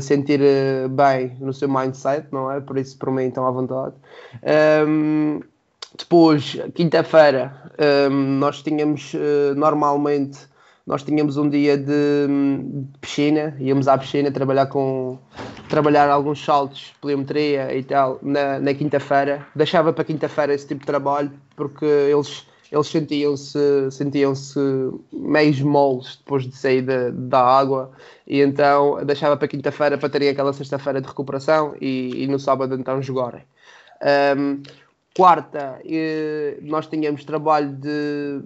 sentir 0.00 0.38
bem 0.90 1.36
no 1.40 1.52
seu 1.52 1.68
mindset, 1.68 2.28
não 2.30 2.48
é? 2.48 2.60
Por 2.60 2.78
isso, 2.78 2.96
por 2.96 3.10
mim, 3.10 3.24
estão 3.24 3.44
à 3.44 3.50
vontade. 3.50 3.96
Um, 4.86 5.40
ehm, 5.40 5.40
depois, 5.98 6.56
quinta-feira, 6.76 7.72
um, 7.76 7.84
ehm, 7.84 8.38
nós 8.38 8.62
tínhamos 8.62 9.12
normalmente 9.56 10.53
nós 10.86 11.02
tínhamos 11.02 11.36
um 11.36 11.48
dia 11.48 11.78
de, 11.78 11.86
de, 11.86 12.98
piscina, 13.00 13.56
íamos 13.58 13.88
à 13.88 13.96
piscina 13.96 14.30
trabalhar 14.30 14.66
com 14.66 15.18
trabalhar 15.68 16.10
alguns 16.10 16.44
saltos, 16.44 16.92
pliometria 17.00 17.74
e 17.74 17.82
tal, 17.82 18.18
na, 18.22 18.58
na 18.58 18.74
quinta-feira. 18.74 19.46
Deixava 19.54 19.92
para 19.92 20.04
quinta-feira 20.04 20.52
esse 20.52 20.68
tipo 20.68 20.80
de 20.80 20.86
trabalho 20.86 21.32
porque 21.56 21.86
eles 21.86 22.46
eles 22.72 22.88
sentiam-se 22.88 23.90
sentiam-se 23.90 24.58
meios 25.12 25.60
moles 25.60 26.16
depois 26.16 26.44
de 26.44 26.56
sair 26.56 26.82
da, 26.82 27.10
da 27.10 27.40
água 27.40 27.92
e 28.26 28.40
então 28.40 28.98
deixava 29.04 29.36
para 29.36 29.46
quinta-feira 29.46 29.96
para 29.96 30.08
terem 30.08 30.28
aquela 30.28 30.52
sexta-feira 30.52 31.00
de 31.00 31.06
recuperação 31.06 31.74
e, 31.80 32.24
e, 32.24 32.26
no 32.26 32.38
sábado 32.38 32.74
então 32.74 33.00
jogarem. 33.00 33.42
Um, 34.36 34.62
quarta 35.16 35.80
nós 36.62 36.86
tínhamos 36.86 37.24
trabalho 37.24 37.72
de 37.72 38.42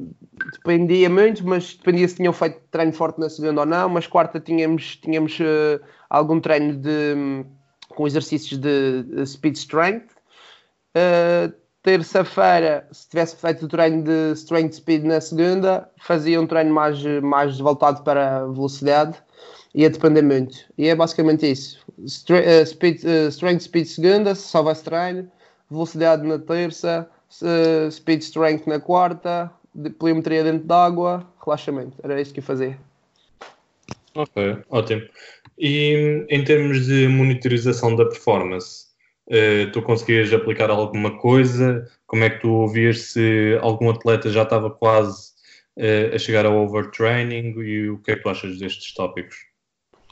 dependia 0.53 1.09
muito, 1.09 1.47
mas 1.47 1.75
dependia 1.75 2.07
se 2.07 2.17
tinham 2.17 2.33
feito 2.33 2.61
treino 2.71 2.93
forte 2.93 3.19
na 3.19 3.29
segunda 3.31 3.63
ou 3.63 3.67
não, 3.67 3.89
mas 3.89 4.07
quarta 4.07 4.39
tínhamos, 4.39 4.97
tínhamos 4.97 5.39
uh, 5.41 5.83
algum 6.11 6.39
treino 6.41 6.75
de, 6.75 7.45
com 7.89 8.07
exercícios 8.07 8.61
de, 8.61 9.27
speed 9.27 9.57
strength. 9.57 10.11
Uh, 10.95 11.53
terça-feira, 11.83 12.87
se 12.93 13.09
tivesse 13.09 13.37
feito 13.37 13.65
o 13.65 13.69
treino 13.69 14.03
de 14.03 14.33
strength 14.35 14.75
speed 14.75 15.05
na 15.05 15.21
segunda, 15.21 15.89
fazia 15.99 16.39
um 16.39 16.47
treino 16.47 16.75
mais, 16.75 17.03
mais 17.23 17.59
voltado 17.59 18.03
para 18.03 18.47
velocidade. 18.47 19.17
Ia 19.75 19.89
depender 19.89 20.23
muito. 20.23 20.59
E 20.77 20.89
é 20.89 20.95
basicamente 20.95 21.51
isso. 21.51 21.79
uh, 21.99 22.67
speed, 22.67 23.03
strength 23.31 23.63
speed 23.63 23.87
segunda, 23.87 24.35
se 24.35 24.49
só 24.49 24.63
vai 24.63 24.75
treino 24.75 25.31
velocidade 25.71 26.27
na 26.27 26.39
terça, 26.39 27.09
speed 27.91 28.23
strength 28.23 28.67
na 28.67 28.81
quarta, 28.81 29.51
pliometria 29.99 30.43
dentro 30.43 30.67
d'água, 30.67 31.27
relaxamento. 31.45 31.97
Era 32.03 32.21
isso 32.21 32.33
que 32.33 32.41
eu 32.41 32.45
fazia. 32.45 32.79
Ok, 34.15 34.59
ótimo. 34.71 35.03
E 35.59 36.27
em 36.29 36.45
termos 36.45 36.87
de 36.87 37.09
monitorização 37.09 37.95
da 37.95 38.05
performance, 38.07 38.87
uh, 39.27 39.71
tu 39.73 39.83
conseguias 39.83 40.33
aplicar 40.33 40.71
alguma 40.71 41.19
coisa? 41.19 41.89
Como 42.07 42.25
é 42.25 42.31
que 42.31 42.41
tu 42.41 42.67
vias 42.69 43.13
se 43.13 43.59
algum 43.61 43.91
atleta 43.91 44.31
já 44.31 44.43
estava 44.43 44.71
quase 44.71 45.33
uh, 45.77 46.15
a 46.15 46.19
chegar 46.19 46.47
ao 46.47 46.57
overtraining 46.65 47.55
e 47.61 47.91
o 47.91 47.99
que 47.99 48.13
é 48.13 48.17
que 48.17 48.23
tu 48.23 48.29
achas 48.29 48.59
destes 48.59 48.95
tópicos? 48.95 49.37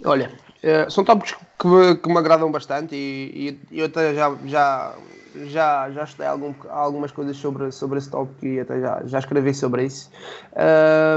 Olha, 0.04 0.30
uh, 0.62 0.90
são 0.90 1.04
tópicos 1.04 1.36
que 1.58 1.66
me, 1.66 1.96
que 1.96 2.08
me 2.08 2.18
agradam 2.18 2.50
bastante 2.52 2.94
e, 2.94 3.58
e 3.70 3.80
eu 3.80 3.86
até 3.86 4.14
já, 4.14 4.36
já 4.44 4.96
já, 5.44 5.90
já 5.90 6.04
estudei 6.04 6.26
algum, 6.26 6.54
algumas 6.70 7.12
coisas 7.12 7.36
sobre, 7.36 7.70
sobre 7.70 7.98
esse 7.98 8.10
tópico 8.10 8.46
e 8.46 8.60
até 8.60 8.80
já, 8.80 9.02
já 9.04 9.18
escrevi 9.18 9.52
sobre 9.52 9.84
isso. 9.84 10.10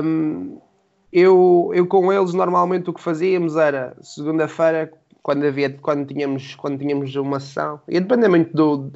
Um, 0.03 0.59
eu, 1.11 1.71
eu 1.73 1.87
com 1.87 2.11
eles 2.11 2.33
normalmente 2.33 2.89
o 2.89 2.93
que 2.93 3.01
fazíamos 3.01 3.55
era 3.55 3.95
segunda-feira, 4.01 4.91
quando 5.23 5.45
havia 5.45 5.69
quando 5.69 6.05
tínhamos, 6.07 6.55
quando 6.55 6.79
tínhamos 6.79 7.15
uma 7.15 7.39
sessão, 7.39 7.79
ia 7.87 8.01
depender 8.01 8.27
muito 8.27 8.55
do. 8.55 8.91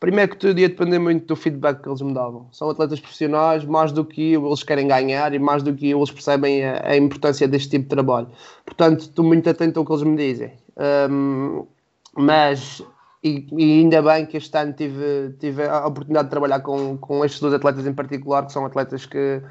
Primeiro 0.00 0.30
que 0.30 0.36
tudo 0.36 0.60
ia 0.60 0.68
depender 0.68 0.98
muito 0.98 1.26
do 1.26 1.34
feedback 1.34 1.82
que 1.82 1.88
eles 1.88 2.00
me 2.00 2.14
davam. 2.14 2.48
São 2.52 2.70
atletas 2.70 3.00
profissionais, 3.00 3.64
mais 3.64 3.90
do 3.90 4.04
que 4.04 4.34
eles 4.34 4.62
querem 4.62 4.86
ganhar 4.86 5.34
e 5.34 5.38
mais 5.38 5.62
do 5.62 5.74
que 5.74 5.90
eles 5.90 6.10
percebem 6.10 6.64
a, 6.64 6.90
a 6.90 6.96
importância 6.96 7.48
deste 7.48 7.70
tipo 7.70 7.84
de 7.84 7.90
trabalho. 7.90 8.28
Portanto, 8.64 9.00
estou 9.00 9.24
muito 9.24 9.50
atento 9.50 9.80
ao 9.80 9.84
que 9.84 9.92
eles 9.92 10.04
me 10.04 10.16
dizem. 10.16 10.52
Um, 11.10 11.66
mas 12.16 12.82
e, 13.22 13.46
e, 13.52 13.80
ainda 13.80 14.00
bem 14.00 14.26
que 14.26 14.36
este 14.36 14.56
ano 14.56 14.72
tive, 14.72 15.34
tive 15.40 15.64
a 15.64 15.86
oportunidade 15.86 16.26
de 16.26 16.30
trabalhar 16.30 16.60
com, 16.60 16.96
com 16.98 17.24
estes 17.24 17.40
dois 17.40 17.52
atletas 17.52 17.84
em 17.86 17.92
particular, 17.92 18.46
que 18.46 18.52
são 18.52 18.64
atletas 18.64 19.04
que 19.06 19.42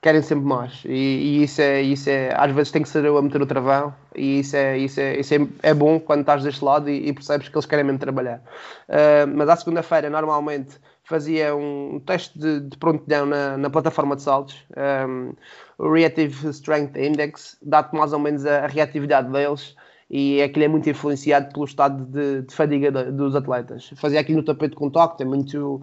querem 0.00 0.22
sempre 0.22 0.44
mais. 0.44 0.82
E, 0.84 0.90
e, 0.90 1.42
isso, 1.42 1.60
é, 1.60 1.82
isso 1.82 2.08
é, 2.08 2.32
às 2.36 2.52
vezes 2.52 2.70
tem 2.70 2.82
que 2.82 2.88
ser 2.88 3.04
eu 3.04 3.16
a 3.18 3.22
meter 3.22 3.42
o 3.42 3.46
travão, 3.46 3.94
e 4.14 4.40
isso 4.40 4.56
é, 4.56 4.78
isso 4.78 5.00
é, 5.00 5.18
isso 5.18 5.34
é, 5.34 5.38
é 5.62 5.74
bom 5.74 5.98
quando 5.98 6.20
estás 6.20 6.42
deste 6.42 6.64
lado 6.64 6.88
e, 6.88 7.08
e 7.08 7.12
percebes 7.12 7.48
que 7.48 7.56
eles 7.56 7.66
querem 7.66 7.84
mesmo 7.84 7.98
trabalhar. 7.98 8.42
Uh, 8.88 9.26
mas 9.34 9.48
à 9.48 9.56
segunda-feira, 9.56 10.08
normalmente, 10.08 10.76
fazia 11.02 11.56
um 11.56 12.00
teste 12.04 12.38
de, 12.38 12.60
de 12.60 12.76
prontidão 12.76 13.26
na, 13.26 13.56
na 13.56 13.70
plataforma 13.70 14.14
de 14.14 14.22
saltos, 14.22 14.64
um, 15.08 15.32
o 15.78 15.92
Reactive 15.92 16.48
Strength 16.50 16.96
Index, 16.96 17.56
dá-te 17.62 17.96
mais 17.96 18.12
ou 18.12 18.18
menos 18.18 18.44
a, 18.44 18.64
a 18.64 18.66
reatividade 18.66 19.30
deles 19.32 19.74
e 20.10 20.40
ele 20.40 20.64
é 20.64 20.68
muito 20.68 20.88
influenciado 20.88 21.52
pelo 21.52 21.64
estado 21.64 22.04
de, 22.06 22.42
de 22.42 22.54
fadiga 22.54 22.90
de, 22.90 23.12
dos 23.12 23.34
atletas. 23.34 23.90
Fazer 23.96 24.18
aquilo 24.18 24.38
no 24.38 24.44
tapete 24.44 24.70
de 24.70 24.76
contacto 24.76 25.22
é 25.22 25.26
muito, 25.26 25.82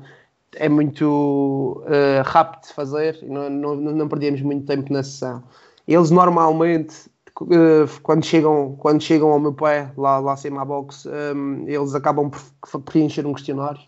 é 0.55 0.69
muito 0.69 1.83
uh, 1.85 2.23
rápido 2.23 2.67
de 2.67 2.73
fazer 2.73 3.19
não, 3.23 3.49
não, 3.49 3.75
não 3.75 4.07
perdíamos 4.07 4.41
muito 4.41 4.65
tempo 4.65 4.91
na 4.91 5.03
sessão. 5.03 5.43
Eles 5.87 6.09
normalmente, 6.09 6.95
uh, 7.41 8.01
quando, 8.01 8.25
chegam, 8.25 8.75
quando 8.79 9.01
chegam 9.01 9.31
ao 9.31 9.39
meu 9.39 9.53
pé, 9.53 9.91
lá, 9.97 10.19
lá 10.19 10.33
acima 10.33 10.61
à 10.61 10.65
box, 10.65 11.07
um, 11.07 11.67
eles 11.67 11.93
acabam 11.93 12.29
por 12.29 12.81
preencher 12.81 13.25
um 13.25 13.33
questionário 13.33 13.81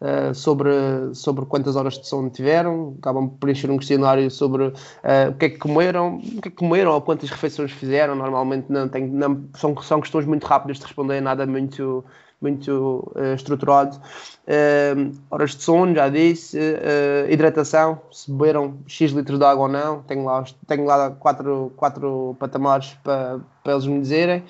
uh, 0.00 0.34
sobre, 0.34 0.70
sobre 1.14 1.44
quantas 1.46 1.76
horas 1.76 1.98
de 1.98 2.08
sono 2.08 2.30
tiveram, 2.30 2.96
acabam 2.98 3.28
por 3.28 3.38
preencher 3.38 3.70
um 3.70 3.78
questionário 3.78 4.30
sobre 4.30 4.64
uh, 4.66 4.74
o 5.30 5.34
que 5.34 5.46
é 5.46 5.50
que 5.50 5.58
comeram, 5.58 6.16
o 6.16 6.20
que 6.40 6.48
é 6.48 6.50
que 6.50 6.56
comeram 6.56 6.92
ou 6.92 7.00
quantas 7.00 7.30
refeições 7.30 7.70
fizeram. 7.70 8.14
Normalmente 8.16 8.66
não 8.68 8.88
tem, 8.88 9.06
não, 9.06 9.48
são, 9.54 9.76
são 9.82 10.00
questões 10.00 10.26
muito 10.26 10.44
rápidas 10.46 10.78
de 10.78 10.84
responder, 10.84 11.20
nada 11.20 11.46
muito 11.46 12.04
muito 12.40 13.12
uh, 13.16 13.34
estruturado. 13.34 13.96
Uh, 14.46 15.12
horas 15.30 15.56
de 15.56 15.62
sono, 15.62 15.94
já 15.94 16.08
disse. 16.08 16.58
Uh, 16.58 17.30
hidratação, 17.30 18.00
se 18.12 18.30
beberam 18.30 18.78
X 18.86 19.12
litros 19.12 19.38
de 19.38 19.44
água 19.44 19.64
ou 19.64 19.68
não. 19.68 20.02
Tenho 20.02 20.24
lá, 20.24 20.44
tenho 20.66 20.84
lá 20.84 21.10
quatro, 21.10 21.72
quatro 21.76 22.36
patamares 22.38 22.96
para, 23.02 23.40
para 23.62 23.72
eles 23.72 23.86
me 23.86 24.00
dizerem. 24.00 24.44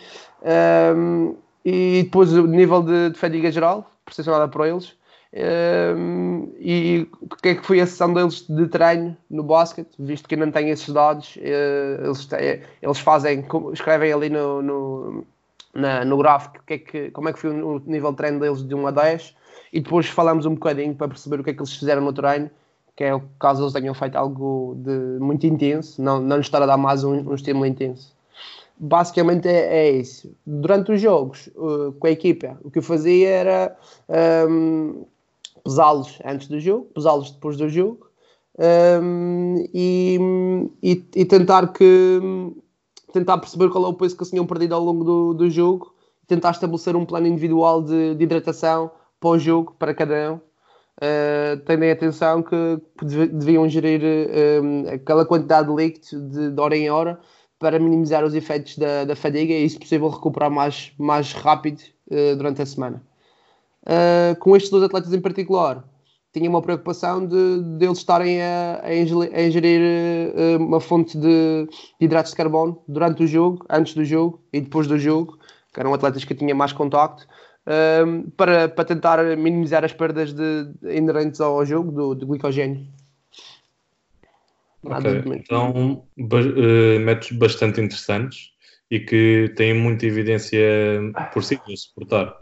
e 1.64 2.02
depois 2.04 2.33
o 2.33 2.47
nível 2.47 2.83
de, 2.83 3.11
de 3.11 3.18
fadiga 3.18 3.50
geral, 3.50 3.90
percepcionada 4.04 4.49
por 4.49 4.66
eles. 4.66 4.99
Um, 5.30 6.54
e 6.59 7.07
o 7.21 7.37
que 7.37 7.50
é 7.50 7.54
que 7.54 7.66
foi 7.66 7.80
a 7.80 7.87
sessão 7.87 8.14
deles 8.14 8.47
de 8.49 8.66
treino 8.66 9.14
no 9.28 9.42
basquete, 9.42 9.90
visto 9.99 10.26
que 10.26 10.37
não 10.37 10.50
tem 10.50 10.71
esses 10.71 10.88
dados, 10.88 11.37
uh, 11.37 12.07
eles, 12.07 12.25
têm, 12.25 12.62
eles 12.80 12.99
fazem, 12.99 13.47
escrevem 13.73 14.11
ali 14.11 14.30
no, 14.30 14.62
no, 14.62 15.26
na, 15.78 16.04
no 16.04 16.18
gráfico 16.18 16.62
que 16.66 16.75
é 16.75 16.78
que, 16.78 17.11
como 17.12 17.28
é 17.28 17.32
que 17.32 17.38
foi 17.38 17.50
o 17.50 17.82
nível 17.87 18.11
de 18.11 18.16
treino 18.16 18.40
deles 18.40 18.66
de 18.66 18.75
1 18.75 18.87
a 18.87 18.90
10 18.90 19.37
e 19.73 19.80
depois 19.80 20.06
falamos 20.08 20.44
um 20.47 20.54
bocadinho 20.54 20.94
para 20.94 21.08
perceber 21.08 21.40
o 21.40 21.44
que 21.44 21.50
é 21.50 21.54
que 21.54 21.61
eles 21.61 21.75
fizeram 21.75 22.02
no 22.02 22.12
treino, 22.12 22.50
que 22.97 23.04
é 23.04 23.20
caso 23.38 23.62
eles 23.62 23.73
tenham 23.73 23.94
feito 23.94 24.16
algo 24.16 24.75
de 24.78 25.18
muito 25.20 25.47
intenso, 25.47 26.02
não, 26.02 26.20
não 26.20 26.37
lhes 26.37 26.47
estar 26.47 26.62
a 26.62 26.66
dar 26.66 26.76
mais 26.76 27.04
um, 27.04 27.30
um 27.30 27.35
estímulo 27.35 27.66
intenso. 27.66 28.16
Basicamente 28.80 29.49
é, 29.49 29.88
é 29.88 29.90
isso. 29.90 30.32
Durante 30.47 30.92
os 30.92 31.00
jogos, 31.00 31.49
uh, 31.56 31.92
com 31.92 32.06
a 32.06 32.11
equipa, 32.11 32.58
o 32.62 32.70
que 32.70 32.78
eu 32.78 32.82
fazia 32.82 33.28
era 33.28 33.76
um, 34.49 35.04
pesá-los 35.64 36.18
antes 36.25 36.49
do 36.49 36.61
jogo, 36.61 36.87
pesá-los 36.94 37.30
depois 37.32 37.56
do 37.56 37.68
jogo 37.68 38.08
um, 38.58 39.64
e, 39.73 40.18
e, 40.82 41.04
e, 41.14 41.25
tentar 41.25 41.73
que 41.73 42.20
tentar 43.12 43.38
perceber 43.38 43.71
qual 43.71 43.85
é 43.85 43.88
o 43.88 43.95
peso 43.95 44.17
que 44.17 44.25
tinham 44.25 44.47
perdido 44.47 44.75
ao 44.75 44.83
longo 44.83 45.05
do, 45.05 45.35
do 45.35 45.50
jogo 45.50 45.95
tentar 46.29 46.50
estabelecer 46.50 46.95
um 46.95 47.07
plano 47.07 47.27
individual 47.27 47.83
de, 47.83 48.15
de 48.15 48.23
hidratação 48.23 48.91
para 49.19 49.31
o 49.31 49.38
jogo, 49.38 49.75
para 49.79 49.95
cada 49.95 50.35
um. 50.35 50.37
Uh, 50.37 51.57
tendem 51.65 51.91
atenção 51.91 52.43
que 52.43 52.81
deviam 53.33 53.69
gerir 53.69 54.03
uh, 54.03 54.95
aquela 54.95 55.25
quantidade 55.25 55.69
de 55.69 55.75
líquido 55.75 56.29
de, 56.29 56.50
de, 56.50 56.61
hora 56.61 56.77
em 56.77 56.91
hora 56.91 57.19
para 57.59 57.79
minimizar 57.79 58.25
os 58.25 58.35
efeitos 58.35 58.77
da, 58.77 59.05
da 59.05 59.17
fadiga 59.17 59.55
e, 59.55 59.69
se 59.71 59.79
possível, 59.79 60.09
recuperar 60.09 60.50
mais, 60.50 60.93
mais 60.99 61.33
rápido 61.33 61.81
uh, 62.11 62.37
durante 62.37 62.62
a 62.62 62.67
semana. 62.67 63.03
com 64.41 64.55
estes 64.55 64.71
dois 64.71 64.83
atletas 64.85 65.15
em 65.15 65.21
particular, 65.21 65.83
tinha 66.32 66.49
uma 66.49 66.62
preocupação 66.62 67.26
de, 67.26 67.62
de 67.78 67.85
eles 67.85 67.99
estarem 67.99 68.40
a, 68.42 68.80
a 68.82 68.94
ingerir, 68.94 69.80
a 70.35 70.58
uh, 70.58 70.62
uma 70.62 70.80
fonte 70.80 71.16
de, 71.16 71.66
de, 71.99 72.04
hidratos 72.04 72.32
de 72.32 72.37
carbono 72.37 72.82
durante 72.87 73.23
o 73.23 73.26
jogo, 73.26 73.64
antes 73.68 73.94
do 73.94 74.04
jogo 74.04 74.42
e 74.52 74.61
depois 74.61 74.87
do 74.87 74.99
jogo, 74.99 75.38
que 75.73 75.80
eram 75.80 75.94
atletas 75.94 76.25
que 76.25 76.35
tinham 76.35 76.56
mais 76.56 76.73
contacto, 76.73 77.26
uh, 77.66 78.30
para, 78.32 78.68
para 78.68 78.85
tentar 78.85 79.25
minimizar 79.37 79.85
as 79.85 79.92
perdas 79.92 80.32
de, 80.32 80.68
inerentes 80.82 81.40
ao 81.40 81.64
jogo 81.64 81.90
do, 81.90 82.14
do 82.14 82.26
glicogênio. 82.26 82.87
Okay. 84.82 85.23
Então, 85.35 86.04
uh, 86.18 87.00
métodos 87.00 87.32
bastante 87.32 87.80
interessantes 87.80 88.50
e 88.90 89.00
que 89.00 89.52
têm 89.56 89.75
muita 89.75 90.06
evidência 90.06 90.61
por 91.32 91.42
si 91.42 91.61
de 91.66 91.76
suportar. 91.76 92.38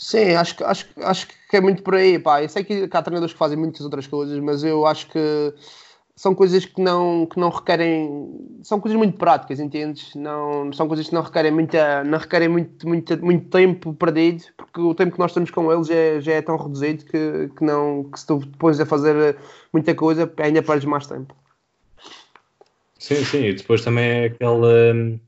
Sim, 0.00 0.30
acho, 0.30 0.64
acho, 0.64 0.86
acho 1.02 1.26
que 1.26 1.56
é 1.58 1.60
muito 1.60 1.82
por 1.82 1.94
aí. 1.94 2.18
Pá. 2.18 2.42
Eu 2.42 2.48
sei 2.48 2.64
que, 2.64 2.88
há 2.90 3.02
treinadores 3.02 3.34
que 3.34 3.38
fazem 3.38 3.58
muitas 3.58 3.82
outras 3.82 4.06
coisas, 4.06 4.38
mas 4.40 4.64
eu 4.64 4.86
acho 4.86 5.06
que 5.08 5.54
são 6.16 6.34
coisas 6.34 6.64
que 6.64 6.80
não, 6.80 7.26
que 7.26 7.38
não 7.38 7.50
requerem. 7.50 8.58
São 8.62 8.80
coisas 8.80 8.96
muito 8.96 9.18
práticas, 9.18 9.60
entendes? 9.60 10.14
Não, 10.14 10.72
são 10.72 10.88
coisas 10.88 11.06
que 11.06 11.14
não 11.14 11.20
requerem, 11.20 11.52
muita, 11.52 12.02
não 12.02 12.18
requerem 12.18 12.48
muito, 12.48 12.88
muito, 12.88 13.22
muito 13.22 13.50
tempo 13.50 13.92
perdido, 13.92 14.42
porque 14.56 14.80
o 14.80 14.94
tempo 14.94 15.12
que 15.12 15.18
nós 15.18 15.34
temos 15.34 15.50
com 15.50 15.70
eles 15.70 15.86
já, 15.86 16.18
já 16.20 16.32
é 16.32 16.40
tão 16.40 16.56
reduzido 16.56 17.04
que, 17.04 17.50
que, 17.54 17.62
não, 17.62 18.04
que 18.04 18.18
se 18.18 18.26
tu 18.26 18.38
depois 18.38 18.80
a 18.80 18.86
fazer 18.86 19.36
muita 19.70 19.94
coisa, 19.94 20.32
ainda 20.38 20.62
perdes 20.62 20.86
mais 20.86 21.06
tempo. 21.06 21.36
Sim, 22.98 23.22
sim, 23.22 23.44
e 23.44 23.52
depois 23.52 23.84
também 23.84 24.04
é 24.08 24.24
aquela 24.24 24.94
hum, 24.94 25.20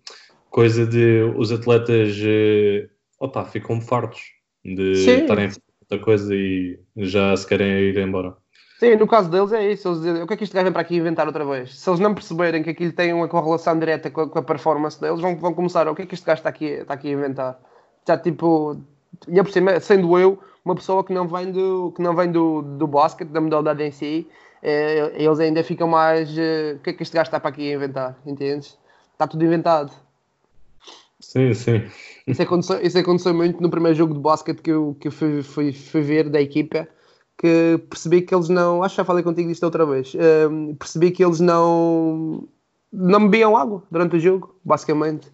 coisa 0.48 0.86
de 0.86 1.30
os 1.36 1.52
atletas 1.52 2.16
eh, 2.24 2.88
opa, 3.20 3.44
ficam 3.44 3.78
fartos 3.78 4.40
de 4.64 4.96
Sim. 4.96 5.22
estarem 5.22 5.46
a 5.46 5.48
fazer 5.48 5.62
outra 5.82 5.98
coisa 5.98 6.34
e 6.34 6.78
já 6.96 7.36
se 7.36 7.46
querem 7.46 7.68
ir 7.68 7.98
embora. 7.98 8.36
Sim, 8.78 8.96
no 8.96 9.06
caso 9.06 9.30
deles 9.30 9.52
é 9.52 9.70
isso. 9.70 9.88
Eles 9.88 10.00
dizem, 10.00 10.22
o 10.22 10.26
que 10.26 10.34
é 10.34 10.36
que 10.36 10.44
isto 10.44 10.52
gajo 10.52 10.64
vem 10.64 10.72
para 10.72 10.82
aqui 10.82 10.96
inventar 10.96 11.26
outra 11.26 11.44
vez? 11.44 11.78
Se 11.78 11.88
eles 11.88 12.00
não 12.00 12.14
perceberem 12.14 12.64
que 12.64 12.70
aquilo 12.70 12.92
tem 12.92 13.12
uma 13.12 13.28
correlação 13.28 13.78
direta 13.78 14.10
com 14.10 14.22
a, 14.22 14.28
com 14.28 14.38
a 14.40 14.42
performance 14.42 15.00
deles, 15.00 15.20
vão, 15.20 15.36
vão 15.36 15.54
começar, 15.54 15.86
o 15.86 15.94
que 15.94 16.02
é 16.02 16.06
que 16.06 16.14
este 16.14 16.26
gajo 16.26 16.40
está 16.40 16.48
aqui, 16.48 16.64
está 16.64 16.94
aqui 16.94 17.08
a 17.08 17.12
inventar? 17.12 17.60
Já 18.06 18.18
tipo, 18.18 18.80
e 19.28 19.40
por 19.40 19.52
cima, 19.52 19.78
sendo 19.78 20.18
eu 20.18 20.38
uma 20.64 20.74
pessoa 20.74 21.04
que 21.04 21.12
não 21.12 21.28
vem 21.28 21.52
do, 21.52 21.92
que 21.94 22.02
não 22.02 22.16
vem 22.16 22.32
do, 22.32 22.62
do 22.62 22.86
basquete, 22.86 23.28
da 23.28 23.40
modalidade 23.40 23.82
em 23.84 23.92
si, 23.92 24.28
é, 24.62 25.12
eles 25.14 25.40
ainda 25.40 25.62
ficam 25.62 25.88
mais, 25.88 26.36
eh, 26.36 26.74
o 26.76 26.78
que 26.80 26.90
é 26.90 26.92
que 26.92 27.02
este 27.02 27.14
gajo 27.14 27.28
está 27.28 27.38
para 27.40 27.50
aqui 27.50 27.70
a 27.72 27.74
inventar? 27.76 28.18
Entendes? 28.26 28.78
Está 29.12 29.26
tudo 29.26 29.44
inventado. 29.44 29.92
Sim, 31.22 31.54
sim. 31.54 31.82
Isso 32.26 32.42
aconteceu, 32.42 32.80
isso 32.82 32.98
aconteceu 32.98 33.32
muito 33.32 33.62
no 33.62 33.70
primeiro 33.70 33.96
jogo 33.96 34.14
de 34.14 34.20
basquete 34.20 34.60
que 34.60 34.70
eu, 34.70 34.96
que 35.00 35.08
eu 35.08 35.12
fui, 35.12 35.42
fui, 35.42 35.72
fui 35.72 36.02
ver 36.02 36.28
da 36.28 36.40
equipa, 36.40 36.86
que 37.38 37.78
percebi 37.88 38.22
que 38.22 38.34
eles 38.34 38.48
não. 38.48 38.82
Acho 38.82 38.94
que 38.94 39.00
já 39.00 39.04
falei 39.04 39.22
contigo 39.22 39.48
disto 39.48 39.62
outra 39.62 39.86
vez. 39.86 40.12
Um, 40.50 40.74
percebi 40.74 41.10
que 41.10 41.24
eles 41.24 41.40
não. 41.40 42.46
não 42.92 43.28
bebiam 43.28 43.56
água 43.56 43.82
durante 43.90 44.16
o 44.16 44.20
jogo, 44.20 44.54
basicamente. 44.64 45.30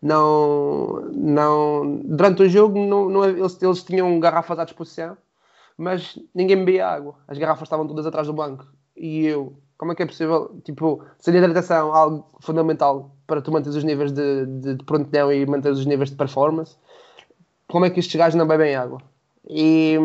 Não. 0.00 1.10
não 1.12 2.00
durante 2.04 2.42
o 2.42 2.48
jogo, 2.48 2.78
não, 2.78 3.08
não, 3.08 3.24
eles, 3.24 3.60
eles 3.62 3.82
tinham 3.84 4.18
garrafas 4.18 4.58
à 4.58 4.64
disposição, 4.64 5.16
mas 5.76 6.18
ninguém 6.34 6.56
bebia 6.56 6.88
água. 6.88 7.16
As 7.28 7.38
garrafas 7.38 7.66
estavam 7.66 7.86
todas 7.86 8.06
atrás 8.06 8.26
do 8.26 8.32
banco. 8.32 8.66
E 8.96 9.26
eu, 9.26 9.56
como 9.76 9.92
é 9.92 9.94
que 9.94 10.02
é 10.02 10.06
possível? 10.06 10.54
Tipo, 10.64 11.02
se 11.18 11.30
a 11.30 11.34
hidratação 11.34 11.94
é 11.94 11.98
algo 11.98 12.26
fundamental 12.40 13.10
para 13.26 13.40
tu 13.40 13.50
manteres 13.50 13.76
os 13.76 13.84
níveis 13.84 14.12
de, 14.12 14.46
de, 14.46 14.74
de 14.76 14.84
prontidão 14.84 15.32
e 15.32 15.44
manteres 15.46 15.78
os 15.78 15.86
níveis 15.86 16.10
de 16.10 16.16
performance, 16.16 16.76
como 17.68 17.84
é 17.84 17.90
que 17.90 18.00
estes 18.00 18.14
gajos 18.16 18.34
não 18.34 18.46
bebem 18.46 18.76
água? 18.76 19.00
E, 19.48 19.96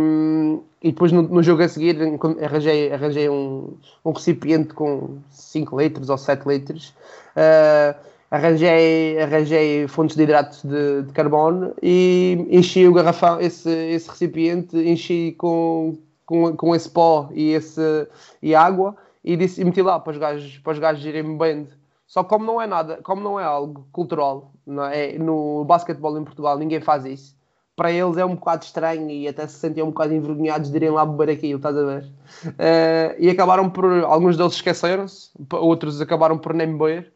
e 0.81 0.91
depois 0.91 1.11
no, 1.11 1.21
no, 1.21 1.43
jogo 1.43 1.61
a 1.61 1.69
seguir 1.69 1.97
arranjei, 2.41 2.91
arranjei 2.91 3.29
um, 3.29 3.77
um 4.03 4.11
recipiente 4.11 4.73
com 4.73 5.19
5 5.29 5.79
litros 5.79 6.09
ou 6.09 6.17
7 6.17 6.47
litros. 6.47 6.89
Uh, 7.35 7.95
arranjei, 8.31 9.21
arranjei 9.21 9.87
fontes 9.87 10.15
de 10.15 10.23
hidratos 10.23 10.63
de, 10.63 11.03
de, 11.03 11.13
carbono 11.13 11.73
e 11.81 12.47
enchi 12.49 12.87
o 12.87 12.93
garrafão, 12.93 13.39
esse, 13.39 13.69
esse 13.69 14.09
recipiente, 14.09 14.75
enchi 14.77 15.35
com, 15.37 15.97
com, 16.25 16.55
com 16.55 16.75
esse 16.75 16.89
pó 16.89 17.29
e, 17.31 17.51
esse, 17.51 18.07
e 18.41 18.55
água 18.55 18.95
e, 19.27 19.35
disse, 19.35 19.59
e 19.59 19.65
meti 19.65 19.81
lá 19.81 19.99
para 19.99 20.11
os 20.11 20.17
gajos, 20.17 20.57
para 20.59 20.71
os 20.71 20.79
gajos 20.79 21.05
irem 21.05 21.37
bebendo. 21.37 21.69
Só 22.07 22.23
como 22.23 22.45
não 22.45 22.61
é 22.61 22.65
nada, 22.65 23.01
como 23.03 23.21
não 23.21 23.37
é 23.37 23.43
algo 23.43 23.85
cultural, 23.91 24.53
não 24.65 24.85
é? 24.85 25.17
no 25.17 25.65
basquetebol 25.65 26.17
em 26.17 26.23
Portugal 26.23 26.57
ninguém 26.57 26.79
faz 26.79 27.03
isso. 27.03 27.35
Para 27.75 27.91
eles 27.91 28.15
é 28.15 28.25
um 28.25 28.35
bocado 28.35 28.63
estranho 28.63 29.09
e 29.09 29.27
até 29.27 29.45
se 29.45 29.59
sentiam 29.59 29.87
um 29.87 29.91
bocado 29.91 30.13
envergonhados 30.13 30.71
de 30.71 30.77
irem 30.77 30.91
lá 30.91 31.05
beber 31.05 31.33
aquilo, 31.33 31.57
estás 31.57 31.77
a 31.77 31.83
ver? 31.83 32.03
Uh, 32.45 33.15
e 33.19 33.29
acabaram 33.29 33.69
por, 33.69 33.85
alguns 34.05 34.37
deles 34.37 34.53
esqueceram-se, 34.53 35.29
outros 35.51 35.99
acabaram 35.99 36.37
por 36.37 36.53
nem 36.53 36.77
beber. 36.77 37.11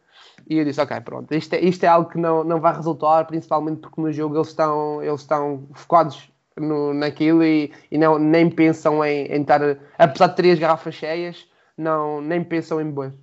E 0.50 0.58
eu 0.58 0.65
disse, 0.65 0.82
ok, 0.82 1.00
pronto, 1.00 1.34
isto 1.34 1.54
é, 1.54 1.62
isto 1.62 1.84
é 1.86 1.88
algo 1.88 2.10
que 2.10 2.17
não, 2.17 2.43
não 2.43 2.60
vai 2.60 2.76
resultar, 2.76 3.26
principalmente 3.26 3.80
porque 3.80 4.02
no 4.02 4.12
jogo 4.12 4.36
eles 4.36 4.50
estão, 4.50 5.02
eles 5.02 5.21
estão 5.21 5.65
focados 5.74 6.30
no, 6.58 6.93
naquilo 6.93 7.41
e, 7.41 7.71
e 7.89 7.97
não, 7.97 8.19
nem 8.19 8.50
pensam 8.50 9.04
em, 9.06 9.28
em 9.28 9.41
estar, 9.41 9.62
apesar 9.97 10.28
de 10.28 10.36
ter 10.36 10.52
as 10.52 10.60
garrafas 10.60 10.93
cheias, 10.93 11.50
não, 11.77 12.21
nem 12.21 12.43
pensam 12.43 12.81
em 12.81 12.91
beber. 12.91 13.13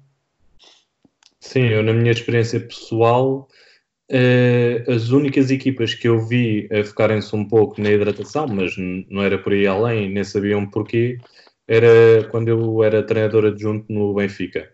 Sim, 1.41 1.67
eu 1.69 1.83
na 1.83 1.93
minha 1.93 2.13
experiência 2.13 2.61
pessoal, 2.61 3.49
uh, 4.11 4.93
as 4.93 5.11
únicas 5.11 5.51
equipas 5.51 5.95
que 5.95 6.09
eu 6.09 6.27
vi 6.27 6.69
a 6.73 6.85
focarem-se 6.85 7.35
um 7.35 7.47
pouco 7.47 7.81
na 7.81 7.91
hidratação, 7.91 8.47
mas 8.49 8.75
não 9.09 9.23
era 9.23 9.39
por 9.39 9.53
aí 9.53 9.67
além, 9.67 10.11
nem 10.11 10.25
sabiam 10.25 10.69
porquê, 10.69 11.19
era 11.67 12.27
quando 12.31 12.49
eu 12.49 12.83
era 12.83 13.03
treinador 13.03 13.47
adjunto 13.47 13.93
no 13.93 14.15
Benfica. 14.15 14.71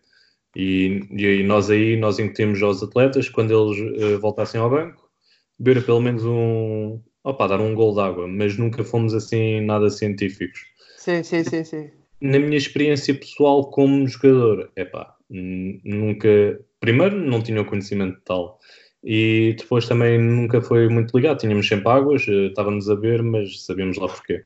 E, 0.56 1.00
e 1.10 1.26
aí 1.26 1.42
nós 1.42 1.68
aí, 1.68 1.96
nós 1.96 2.18
incutimos 2.18 2.62
aos 2.62 2.82
atletas, 2.82 3.28
quando 3.28 3.52
eles 3.52 4.14
uh, 4.14 4.20
voltassem 4.20 4.60
ao 4.60 4.70
banco, 4.70 5.10
beber 5.58 5.84
pelo 5.84 6.00
menos 6.00 6.24
um, 6.24 7.00
opa, 7.22 7.46
dar 7.48 7.60
um 7.60 7.74
gol 7.74 7.94
d'água, 7.94 8.26
mas 8.28 8.56
nunca 8.56 8.84
fomos 8.84 9.14
assim 9.14 9.60
nada 9.60 9.90
científicos. 9.90 10.60
Sim, 10.96 11.22
sim, 11.22 11.44
sim, 11.44 11.64
sim. 11.64 12.03
Na 12.24 12.38
minha 12.38 12.56
experiência 12.56 13.14
pessoal 13.14 13.70
como 13.70 14.08
jogador, 14.08 14.70
é 14.76 14.87
pá, 14.87 15.14
nunca. 15.28 16.58
Primeiro, 16.80 17.20
não 17.20 17.42
tinha 17.42 17.60
o 17.60 17.66
conhecimento 17.66 18.18
tal. 18.24 18.58
E 19.04 19.54
depois 19.58 19.87
também 19.87 20.18
nunca 20.18 20.62
foi 20.62 20.88
muito 20.88 21.14
ligado. 21.14 21.40
Tínhamos 21.40 21.68
sempre 21.68 21.87
águas, 21.90 22.26
eh, 22.26 22.46
estávamos 22.46 22.88
a 22.88 22.94
ver, 22.94 23.22
mas 23.22 23.66
sabíamos 23.66 23.98
lá 23.98 24.08
porquê. 24.08 24.42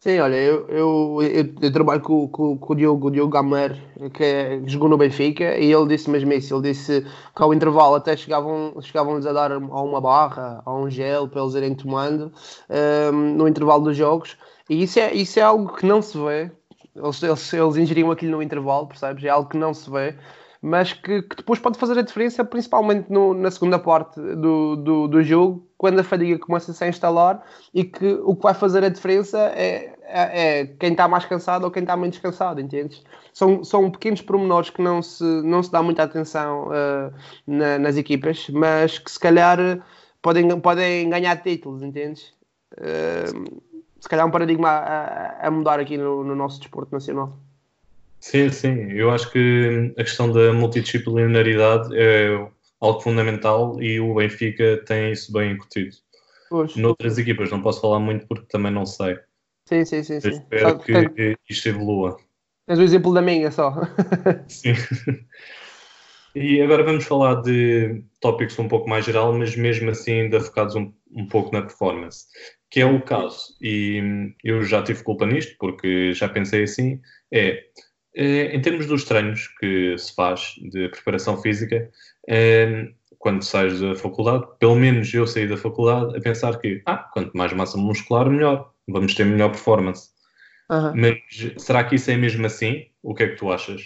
Sim, 0.00 0.18
olha, 0.18 0.34
eu, 0.34 0.66
eu, 0.70 1.18
eu, 1.22 1.54
eu 1.62 1.72
trabalho 1.72 2.00
com, 2.00 2.26
com, 2.26 2.58
com, 2.58 2.72
o 2.72 2.76
Diogo, 2.76 3.10
Diogo 3.12 3.30
Gamer, 3.30 3.76
que, 4.12 4.24
é, 4.24 4.60
jogou 4.66 4.88
no 4.88 4.98
Benfica, 4.98 5.56
e 5.56 5.72
ele 5.72 5.86
disse 5.86 6.10
mesmo 6.10 6.32
isso. 6.32 6.52
Ele 6.52 6.72
disse 6.72 7.06
que 7.36 7.42
ao 7.42 7.54
intervalo 7.54 7.94
até 7.94 8.16
chegavam, 8.16 8.74
chegavam-lhes 8.82 9.26
a 9.26 9.32
dar 9.32 9.52
a 9.52 9.58
uma 9.58 10.00
barra, 10.00 10.62
a 10.66 10.74
um 10.74 10.90
gel, 10.90 11.28
para 11.28 11.42
eles 11.42 11.54
irem 11.54 11.76
tomando 11.76 12.32
um, 12.68 12.74
ehm, 12.74 13.36
no 13.36 13.46
intervalo 13.46 13.84
dos 13.84 13.96
jogos. 13.96 14.36
E 14.68 14.82
isso 14.82 14.98
é, 14.98 15.14
isso 15.14 15.38
é 15.38 15.42
algo 15.42 15.76
que 15.76 15.86
não 15.86 16.02
se 16.02 16.18
vê 16.18 16.50
eles, 16.94 17.22
eles, 17.22 17.52
eles 17.52 17.76
ingeriam 17.76 18.10
aquilo 18.10 18.32
no 18.32 18.42
intervalo, 18.42 18.86
percebes? 18.86 19.24
É 19.24 19.28
algo 19.28 19.48
que 19.48 19.56
não 19.56 19.72
se 19.72 19.90
vê, 19.90 20.16
mas 20.62 20.92
que, 20.92 21.22
que 21.22 21.36
depois 21.36 21.58
pode 21.58 21.78
fazer 21.78 21.98
a 21.98 22.02
diferença, 22.02 22.44
principalmente 22.44 23.10
no, 23.10 23.32
na 23.32 23.50
segunda 23.50 23.78
parte 23.78 24.20
do, 24.20 24.76
do, 24.76 25.08
do, 25.08 25.22
jogo, 25.22 25.66
quando 25.78 25.98
a 26.00 26.04
fadiga 26.04 26.38
começa 26.38 26.72
-se 26.72 26.84
a 26.84 26.88
instalar 26.88 27.42
e 27.72 27.84
que 27.84 28.12
o 28.24 28.36
que 28.36 28.42
vai 28.42 28.52
fazer 28.52 28.84
a 28.84 28.90
diferença 28.90 29.38
é, 29.56 29.94
é, 30.02 30.60
é 30.60 30.66
quem 30.66 30.92
está 30.92 31.08
mais 31.08 31.24
cansado 31.24 31.64
ou 31.64 31.70
quem 31.70 31.82
está 31.82 31.96
menos 31.96 32.18
cansado, 32.18 32.60
entendes? 32.60 33.02
São, 33.32 33.64
são 33.64 33.90
pequenos 33.90 34.20
pormenores 34.20 34.68
que 34.68 34.82
não 34.82 35.00
se, 35.00 35.24
não 35.24 35.62
se 35.62 35.72
dá 35.72 35.82
muita 35.82 36.02
atenção 36.02 36.68
uh, 36.68 37.12
na, 37.46 37.78
nas 37.78 37.96
equipas, 37.96 38.48
mas 38.50 38.98
que 38.98 39.10
se 39.10 39.18
calhar 39.18 39.58
podem, 40.20 40.60
podem 40.60 41.08
ganhar 41.08 41.36
títulos, 41.42 41.82
entendes? 41.82 42.34
Uh, 42.74 43.62
se 44.00 44.08
calhar 44.08 44.26
um 44.26 44.30
paradigma 44.30 44.68
a, 44.68 45.46
a 45.46 45.50
mudar 45.50 45.78
aqui 45.78 45.96
no, 45.96 46.24
no, 46.24 46.34
nosso 46.34 46.58
desporto 46.58 46.92
nacional. 46.92 47.38
Sim, 48.18 48.50
sim. 48.50 48.90
Eu 48.92 49.10
acho 49.10 49.30
que 49.30 49.92
a 49.98 50.02
questão 50.02 50.32
da 50.32 50.52
multidisciplinaridade 50.52 51.96
é 51.96 52.48
algo 52.80 53.00
fundamental 53.00 53.80
e 53.82 54.00
o 54.00 54.14
Benfica 54.14 54.82
tem 54.86 55.12
isso 55.12 55.32
bem 55.32 55.52
incutido. 55.52 55.96
Pois. 56.48 56.74
Noutras 56.76 57.18
equipas 57.18 57.50
não 57.50 57.62
posso 57.62 57.80
falar 57.80 58.00
muito 58.00 58.26
porque 58.26 58.46
também 58.46 58.72
não 58.72 58.84
sei. 58.84 59.18
Sim, 59.66 59.84
sim, 59.84 60.02
sim. 60.02 60.20
sim. 60.20 60.30
espero 60.30 60.78
que, 60.80 61.08
que, 61.10 61.36
que 61.36 61.52
isto 61.52 61.68
evolua. 61.68 62.16
Tens 62.66 62.78
o 62.78 62.82
exemplo 62.82 63.14
da 63.14 63.22
minha 63.22 63.50
só. 63.50 63.74
sim. 64.48 64.74
E 66.34 66.60
agora 66.60 66.84
vamos 66.84 67.04
falar 67.04 67.42
de 67.42 68.04
tópicos 68.20 68.58
um 68.58 68.68
pouco 68.68 68.88
mais 68.88 69.04
geral, 69.04 69.32
mas 69.32 69.56
mesmo 69.56 69.90
assim 69.90 70.22
ainda 70.22 70.40
focados 70.40 70.76
um, 70.76 70.92
um 71.12 71.26
pouco 71.26 71.52
na 71.52 71.62
performance, 71.62 72.26
que 72.70 72.80
é 72.80 72.86
o 72.86 73.02
caso, 73.02 73.56
e 73.60 74.32
eu 74.44 74.62
já 74.62 74.82
tive 74.82 75.02
culpa 75.02 75.26
nisto, 75.26 75.56
porque 75.58 76.14
já 76.14 76.28
pensei 76.28 76.62
assim, 76.62 77.00
é, 77.32 77.64
é 78.14 78.54
em 78.54 78.60
termos 78.60 78.86
dos 78.86 79.04
treinos 79.04 79.48
que 79.58 79.98
se 79.98 80.14
faz 80.14 80.54
de 80.70 80.88
preparação 80.88 81.40
física, 81.42 81.90
é, 82.28 82.88
quando 83.18 83.44
sais 83.44 83.80
da 83.80 83.94
faculdade, 83.96 84.46
pelo 84.58 84.76
menos 84.76 85.12
eu 85.12 85.26
saí 85.26 85.46
da 85.46 85.56
faculdade 85.56 86.16
a 86.16 86.20
pensar 86.20 86.58
que, 86.58 86.80
ah, 86.86 86.96
quanto 87.12 87.36
mais 87.36 87.52
massa 87.52 87.76
muscular, 87.76 88.30
melhor, 88.30 88.72
vamos 88.88 89.14
ter 89.14 89.24
melhor 89.24 89.50
performance. 89.50 90.08
Uhum. 90.70 90.92
Mas 90.94 91.62
será 91.62 91.84
que 91.84 91.96
isso 91.96 92.10
é 92.10 92.16
mesmo 92.16 92.46
assim? 92.46 92.86
O 93.02 93.14
que 93.14 93.24
é 93.24 93.28
que 93.28 93.36
tu 93.36 93.52
achas? 93.52 93.82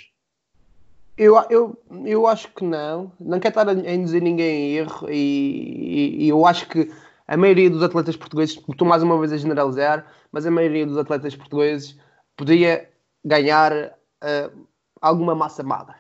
Eu, 1.17 1.37
eu, 1.49 1.79
eu 2.05 2.27
acho 2.27 2.49
que 2.49 2.65
não. 2.65 3.13
Não 3.19 3.41
quero 3.41 3.61
estar 3.61 3.69
a 3.69 3.95
induzir 3.95 4.23
ninguém 4.23 4.73
em 4.73 4.77
erro 4.77 5.09
e, 5.11 5.15
e, 5.15 6.25
e, 6.25 6.29
eu 6.29 6.45
acho 6.45 6.69
que 6.69 6.91
a 7.27 7.37
maioria 7.37 7.71
dos 7.71 7.83
atletas 7.83 8.17
portugueses, 8.17 8.57
estou 8.69 8.87
mais 8.87 9.03
uma 9.03 9.19
vez 9.19 9.33
a 9.33 9.37
generalizar, 9.37 10.07
mas 10.31 10.45
a 10.47 10.51
maioria 10.51 10.87
dos 10.87 10.99
atletas 10.99 11.35
portugueses 11.35 11.99
podia 12.37 12.91
ganhar 13.25 13.73
uh, 13.73 14.67
alguma 15.01 15.35
massa 15.35 15.63
magra. 15.63 15.97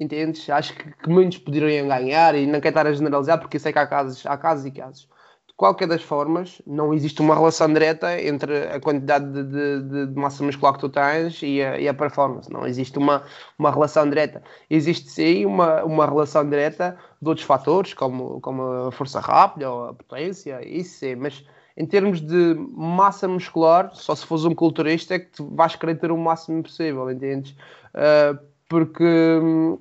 Entendes? 0.00 0.48
Acho 0.48 0.74
que, 0.74 0.90
que, 0.90 1.08
muitos 1.08 1.38
poderiam 1.38 1.86
ganhar 1.86 2.34
e 2.34 2.46
não 2.46 2.60
quero 2.60 2.68
estar 2.68 2.86
a 2.86 2.92
generalizar 2.92 3.38
porque 3.38 3.58
sei 3.58 3.72
que 3.72 3.78
há 3.78 3.86
casos, 3.86 4.24
há 4.26 4.36
casos 4.36 4.64
e 4.66 4.70
casos 4.70 5.08
qualquer 5.56 5.88
das 5.88 6.02
formas, 6.02 6.60
não 6.66 6.92
existe 6.92 7.20
uma 7.22 7.34
relação 7.34 7.72
direta 7.72 8.20
entre 8.20 8.68
a 8.68 8.78
quantidade 8.78 9.26
de, 9.32 9.82
de, 9.82 10.06
de 10.06 10.20
massa 10.20 10.44
muscular 10.44 10.74
que 10.74 10.80
tu 10.80 10.88
tens 10.88 11.40
e 11.42 11.62
a, 11.62 11.80
e 11.80 11.88
a, 11.88 11.94
performance. 11.94 12.52
Não 12.52 12.66
existe 12.66 12.98
uma, 12.98 13.22
uma 13.58 13.70
relação 13.70 14.08
direta. 14.08 14.42
Existe 14.68 15.08
sim 15.10 15.46
uma, 15.46 15.82
uma 15.84 16.04
relação 16.04 16.48
direta 16.48 16.98
de 17.20 17.28
outros 17.28 17.46
fatores, 17.46 17.94
como, 17.94 18.40
como 18.40 18.62
a 18.88 18.92
força 18.92 19.18
rápida 19.18 19.70
ou 19.70 19.88
a 19.88 19.94
potência, 19.94 20.60
isso 20.66 20.98
sim, 20.98 21.14
mas 21.14 21.44
em 21.76 21.86
termos 21.86 22.20
de 22.20 22.54
massa 22.72 23.26
muscular, 23.26 23.90
só 23.94 24.14
se 24.14 24.26
fores 24.26 24.44
um 24.44 24.54
culturista 24.54 25.14
é 25.14 25.18
que 25.18 25.30
tu 25.30 25.54
vais 25.54 25.76
querer 25.76 25.96
ter 25.96 26.10
o 26.10 26.16
máximo 26.16 26.62
possível, 26.62 27.10
entendes? 27.10 27.52
Uh, 27.94 28.38
porque 28.68 29.04
hum, 29.04 29.78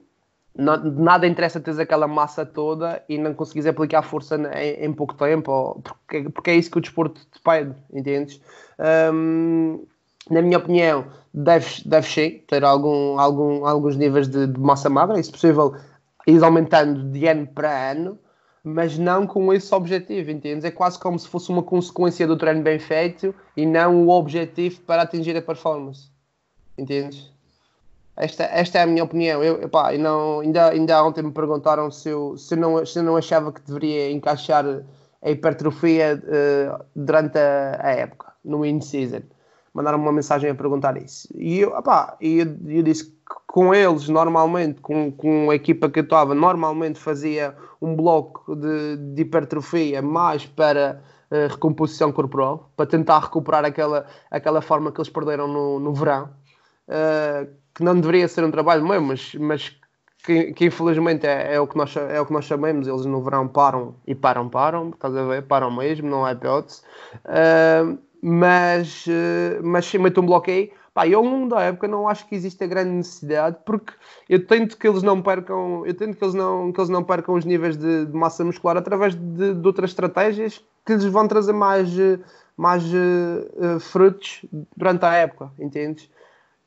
nada 0.58 1.28
interessa 1.28 1.60
teres 1.60 1.80
aquela 1.80 2.08
massa 2.08 2.46
toda 2.46 3.04
e 3.10 3.18
não 3.18 3.34
conseguires 3.34 3.68
aplicar 3.68 4.02
força 4.02 4.36
em, 4.58 4.86
em 4.86 4.94
pouco 4.94 5.14
tempo, 5.14 5.82
porque, 5.84 6.30
porque, 6.30 6.50
é 6.52 6.56
isso 6.56 6.72
que 6.72 6.78
o 6.78 6.82
desporto 6.82 7.20
te 7.32 7.42
pede, 7.42 7.76
entendes? 7.94 8.42
Um, 9.14 9.86
na 10.30 10.42
minha 10.42 10.58
opinião, 10.58 11.06
deves, 11.34 11.84
deves 11.84 12.12
sim, 12.12 12.42
ter 12.48 12.64
algum, 12.64 13.20
algum, 13.20 13.66
alguns 13.66 13.98
níveis 13.98 14.28
de, 14.28 14.48
de 14.48 14.60
massa 14.60 14.90
magra, 14.90 15.20
e 15.20 15.24
se 15.24 15.32
possível, 15.32 15.76
ir 16.26 16.42
aumentando 16.42 17.04
de 17.12 17.28
ano 17.28 17.48
para 17.48 17.92
ano, 17.92 18.18
mas 18.64 18.98
não 18.98 19.28
com 19.28 19.54
esse 19.54 19.74
objetivo, 19.76 20.32
entendes? 20.32 20.64
É 20.64 20.72
quase 20.72 20.98
como 20.98 21.20
se 21.20 21.28
fosse 21.28 21.50
uma 21.50 21.62
consequência 21.62 22.26
do 22.26 22.38
treino 22.38 22.64
bem 22.64 22.80
feito 22.80 23.36
e 23.56 23.66
não 23.66 24.08
o 24.08 24.10
objetivo 24.10 24.82
para 24.82 25.04
atingir 25.04 25.36
a 25.38 25.42
performance, 25.42 26.10
entendes? 26.78 27.35
Esta, 28.18 28.44
esta 28.46 28.80
é 28.80 28.84
a 28.84 28.88
minha 28.88 29.04
opinião. 29.04 29.44
Eu, 29.44 29.62
epá, 29.64 29.94
e 29.94 29.98
não, 29.98 30.40
ainda, 30.40 30.70
ainda 30.70 31.04
ontem 31.04 31.22
me 31.22 31.32
perguntaram 31.32 31.92
se 31.92 32.10
eu, 32.10 32.38
se, 32.38 32.56
eu 32.56 32.60
não, 32.60 32.86
se 32.86 33.00
eu 33.00 33.04
não 33.04 33.18
achava 33.18 33.52
que 33.52 33.62
deveria 33.62 34.12
encaixar 34.12 34.66
a 35.22 35.30
hipertrofia 35.30 36.22
uh, 36.24 36.86
durante 36.96 37.38
a, 37.38 37.80
a, 37.82 37.92
época, 37.92 38.32
no 38.44 38.66
in-season. 38.66 39.22
Mandaram 39.74 40.00
uma 40.00 40.14
mensagem 40.14 40.50
a 40.50 40.56
perguntar 40.56 40.96
isso. 40.96 41.28
E 41.36 41.60
eu, 41.60 41.78
epá, 41.78 42.16
eu, 42.22 42.56
eu 42.68 42.84
disse 42.84 43.06
que 43.06 43.16
com 43.48 43.74
eles, 43.74 44.08
normalmente, 44.08 44.80
com, 44.80 45.12
com 45.12 45.50
a 45.50 45.56
equipa 45.56 45.90
que 45.90 46.00
eu 46.00 46.04
estava, 46.04 46.34
normalmente 46.34 47.00
fazia 47.00 47.56
um 47.82 47.96
bloco 47.96 48.56
de, 48.56 48.98
de 49.14 49.24
hipertrofia 49.24 50.02
mais 50.02 50.46
para 50.46 51.02
uh, 51.32 51.52
recomposição 51.52 52.12
corporal, 52.14 52.72
para 52.78 52.86
tentar 52.86 53.20
recuperar 53.20 53.66
aquela, 53.66 54.06
aquela 54.32 54.62
forma 54.62 54.92
que 54.92 55.02
eles 55.02 55.10
perderam 55.10 55.48
no, 55.48 55.80
no 55.80 55.94
verão. 55.94 56.30
Uh, 56.88 57.65
que 57.76 57.84
não 57.84 58.00
deveria 58.00 58.28
ser 58.28 58.44
um 58.44 58.52
trabalho 58.52 58.88
meu, 58.88 59.02
mas, 59.02 59.36
mas 59.36 59.76
que, 60.26 60.54
que 60.54 60.66
infelizmente 60.66 61.28
é, 61.28 61.56
é, 61.56 61.60
o 61.60 61.68
que 61.68 61.78
nós, 61.78 61.96
é 61.96 62.20
o 62.20 62.26
que 62.26 62.34
nós 62.34 62.46
chamamos, 62.46 62.88
eles 62.88 63.06
no 63.06 63.22
verão 63.22 63.48
param 63.48 63.96
e 64.08 64.16
param, 64.16 64.50
param, 64.50 64.90
estás 64.90 65.16
a 65.16 65.24
ver? 65.24 65.44
Param 65.44 65.70
mesmo, 65.70 66.10
não 66.10 66.26
há 66.26 66.32
hipótese. 66.32 66.82
Uh, 67.26 67.98
mas, 68.22 69.06
uh, 69.06 69.62
mas 69.62 69.86
sim, 69.86 70.00
meto 70.00 70.22
um 70.22 70.26
bloqueio. 70.26 70.72
Pá, 70.94 71.06
eu 71.06 71.20
ao 71.20 71.26
longo 71.26 71.50
da 71.50 71.62
época 71.62 71.90
não 71.90 72.08
acho 72.08 72.26
que 72.26 72.36
exista 72.36 72.66
grande 72.66 72.92
necessidade, 72.92 73.58
porque 73.66 73.94
eu 74.30 74.48
tento 74.48 74.78
que 74.78 74.88
eles 74.88 75.04
não 75.04 75.22
percam, 75.22 75.86
eu 75.86 75.94
tento 75.94 76.18
que 76.18 76.24
eles 76.24 76.34
não, 76.34 76.72
que 76.72 76.80
eles 76.80 76.90
não 76.90 77.04
percam 77.04 77.36
os 77.36 77.44
níveis 77.44 77.76
de, 77.76 78.06
de 78.06 78.14
massa 78.14 78.46
muscular 78.46 78.78
através 78.78 79.14
de, 79.14 79.54
de, 79.54 79.68
outras 79.68 79.90
estratégias 79.90 80.64
que 80.86 80.94
lhes 80.94 81.04
vão 81.04 81.28
trazer 81.28 81.52
mais, 81.52 81.90
mais 82.56 82.82
uh, 82.86 83.80
frutos 83.82 84.46
durante 84.78 85.04
a 85.04 85.14
época, 85.16 85.52
entendes? 85.60 86.10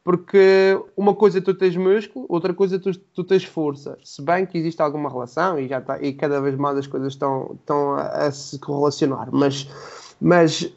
Porque 0.04 0.80
uma 0.96 1.14
coisa 1.14 1.38
é 1.38 1.40
tu 1.40 1.52
tens 1.54 1.76
músculo, 1.76 2.24
outra 2.28 2.54
coisa 2.54 2.76
é 2.76 2.78
tu, 2.78 2.90
tu 2.98 3.24
tens 3.24 3.44
força. 3.44 3.98
Se 4.02 4.22
bem 4.22 4.46
que 4.46 4.56
existe 4.56 4.80
alguma 4.80 5.10
relação 5.10 5.58
e, 5.58 5.68
já 5.68 5.80
tá, 5.80 6.00
e 6.00 6.12
cada 6.14 6.40
vez 6.40 6.56
mais 6.56 6.78
as 6.78 6.86
coisas 6.86 7.12
estão, 7.12 7.56
estão 7.60 7.94
a, 7.94 8.26
a 8.26 8.32
se 8.32 8.58
correlacionar, 8.58 9.28
mas, 9.30 9.68
mas 10.20 10.72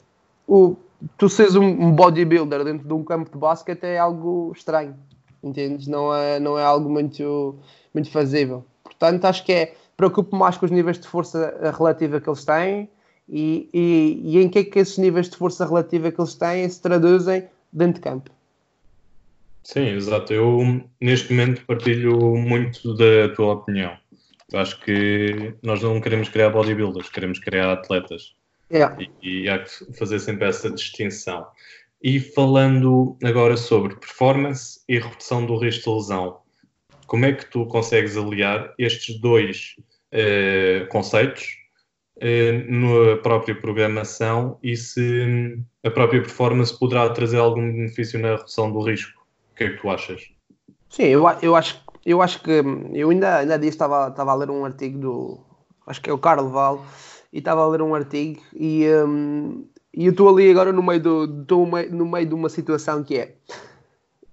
o, 0.47 0.75
tu 1.17 1.29
seres 1.29 1.55
um 1.55 1.91
bodybuilder 1.91 2.63
dentro 2.63 2.87
de 2.87 2.93
um 2.93 3.03
campo 3.03 3.31
de 3.31 3.37
basquete 3.37 3.83
é 3.83 3.97
algo 3.97 4.51
estranho, 4.55 4.95
entendes? 5.41 5.87
Não 5.87 6.13
é, 6.13 6.39
não 6.39 6.57
é 6.57 6.63
algo 6.63 6.89
muito, 6.89 7.55
muito 7.93 8.09
fazível. 8.11 8.65
Portanto, 8.83 9.25
acho 9.25 9.45
que 9.45 9.51
é 9.53 9.75
preocupo 9.95 10.35
mais 10.35 10.57
com 10.57 10.65
os 10.65 10.71
níveis 10.71 10.99
de 10.99 11.07
força 11.07 11.71
relativa 11.77 12.19
que 12.19 12.29
eles 12.29 12.43
têm 12.43 12.89
e, 13.29 13.69
e, 13.73 14.21
e 14.23 14.43
em 14.43 14.49
que 14.49 14.59
é 14.59 14.63
que 14.63 14.79
esses 14.79 14.97
níveis 14.97 15.29
de 15.29 15.37
força 15.37 15.65
relativa 15.65 16.11
que 16.11 16.19
eles 16.19 16.35
têm 16.35 16.67
se 16.67 16.81
traduzem 16.81 17.47
dentro 17.71 17.95
de 17.95 18.01
campo. 18.01 18.31
Sim, 19.63 19.89
exato. 19.89 20.33
Eu, 20.33 20.83
neste 20.99 21.31
momento, 21.31 21.65
partilho 21.65 22.35
muito 22.35 22.95
da 22.95 23.29
tua 23.35 23.53
opinião. 23.53 23.97
Eu 24.51 24.59
acho 24.59 24.79
que 24.81 25.53
nós 25.61 25.81
não 25.81 26.01
queremos 26.01 26.29
criar 26.29 26.49
bodybuilders, 26.49 27.09
queremos 27.09 27.39
criar 27.39 27.71
atletas. 27.71 28.35
Yeah. 28.71 28.97
E, 29.21 29.43
e 29.43 29.49
há 29.49 29.59
que 29.59 29.69
fazer 29.97 30.19
sempre 30.19 30.47
essa 30.47 30.69
distinção. 30.69 31.47
E 32.03 32.19
falando 32.19 33.15
agora 33.23 33.55
sobre 33.55 33.95
performance 33.95 34.81
e 34.89 34.97
redução 34.97 35.45
do 35.45 35.57
risco 35.57 35.89
de 35.89 35.95
lesão, 35.97 36.39
como 37.05 37.25
é 37.25 37.33
que 37.33 37.45
tu 37.45 37.65
consegues 37.65 38.17
aliar 38.17 38.73
estes 38.77 39.19
dois 39.19 39.75
eh, 40.11 40.87
conceitos 40.89 41.57
eh, 42.19 42.63
na 42.67 43.17
própria 43.17 43.53
programação 43.53 44.57
e 44.63 44.75
se 44.75 45.59
a 45.83 45.91
própria 45.91 46.21
performance 46.21 46.77
poderá 46.77 47.09
trazer 47.09 47.37
algum 47.37 47.71
benefício 47.71 48.19
na 48.19 48.35
redução 48.37 48.71
do 48.71 48.81
risco? 48.81 49.20
Que 49.61 49.63
é 49.63 49.69
que 49.75 49.81
tu 49.81 49.89
achas? 49.89 50.21
Sim, 50.89 51.03
eu, 51.03 51.23
eu, 51.41 51.55
acho, 51.55 51.81
eu 52.05 52.21
acho 52.21 52.41
que 52.41 52.63
eu 52.93 53.09
ainda, 53.09 53.37
ainda 53.37 53.57
disse 53.57 53.71
estava, 53.71 54.09
estava 54.09 54.31
a 54.31 54.35
ler 54.35 54.49
um 54.49 54.65
artigo 54.65 54.99
do 54.99 55.39
acho 55.87 56.01
que 56.01 56.09
é 56.09 56.13
o 56.13 56.17
Carlos 56.17 56.51
Val 56.51 56.83
e 57.31 57.39
estava 57.39 57.61
a 57.61 57.67
ler 57.67 57.81
um 57.81 57.95
artigo 57.95 58.41
e, 58.53 58.85
um, 59.05 59.65
e 59.93 60.05
eu 60.05 60.11
estou 60.11 60.29
ali 60.29 60.49
agora 60.49 60.71
no 60.71 60.83
meio, 60.83 61.01
do, 61.01 61.41
estou 61.41 61.65
no 61.65 62.05
meio 62.05 62.25
de 62.25 62.33
uma 62.33 62.49
situação 62.49 63.03
que 63.03 63.17
é 63.17 63.35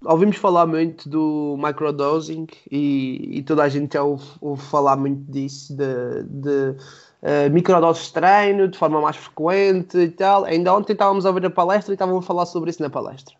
ouvimos 0.05 0.37
falar 0.37 0.67
muito 0.67 1.09
do 1.09 1.57
microdosing 1.59 2.47
e, 2.71 3.39
e 3.39 3.43
toda 3.43 3.65
a 3.65 3.69
gente 3.69 3.95
já 3.95 4.03
ouve, 4.03 4.27
ouve 4.41 4.63
falar 4.63 4.97
muito 4.97 5.31
disso 5.31 5.77
de, 5.77 6.23
de 6.25 6.77
uh, 7.23 7.51
microdoses 7.51 8.07
de 8.07 8.13
treino 8.13 8.69
de 8.69 8.79
forma 8.79 9.01
mais 9.01 9.17
frequente 9.17 9.99
e 9.99 10.09
tal. 10.11 10.45
Ainda 10.45 10.75
ontem 10.75 10.93
estávamos 10.93 11.27
a 11.27 11.31
ouvir 11.31 11.47
a 11.47 11.51
palestra 11.51 11.93
e 11.93 11.97
estávamos 11.97 12.25
a 12.25 12.27
falar 12.27 12.47
sobre 12.47 12.71
isso 12.71 12.83
na 12.83 12.91
palestra. 12.91 13.35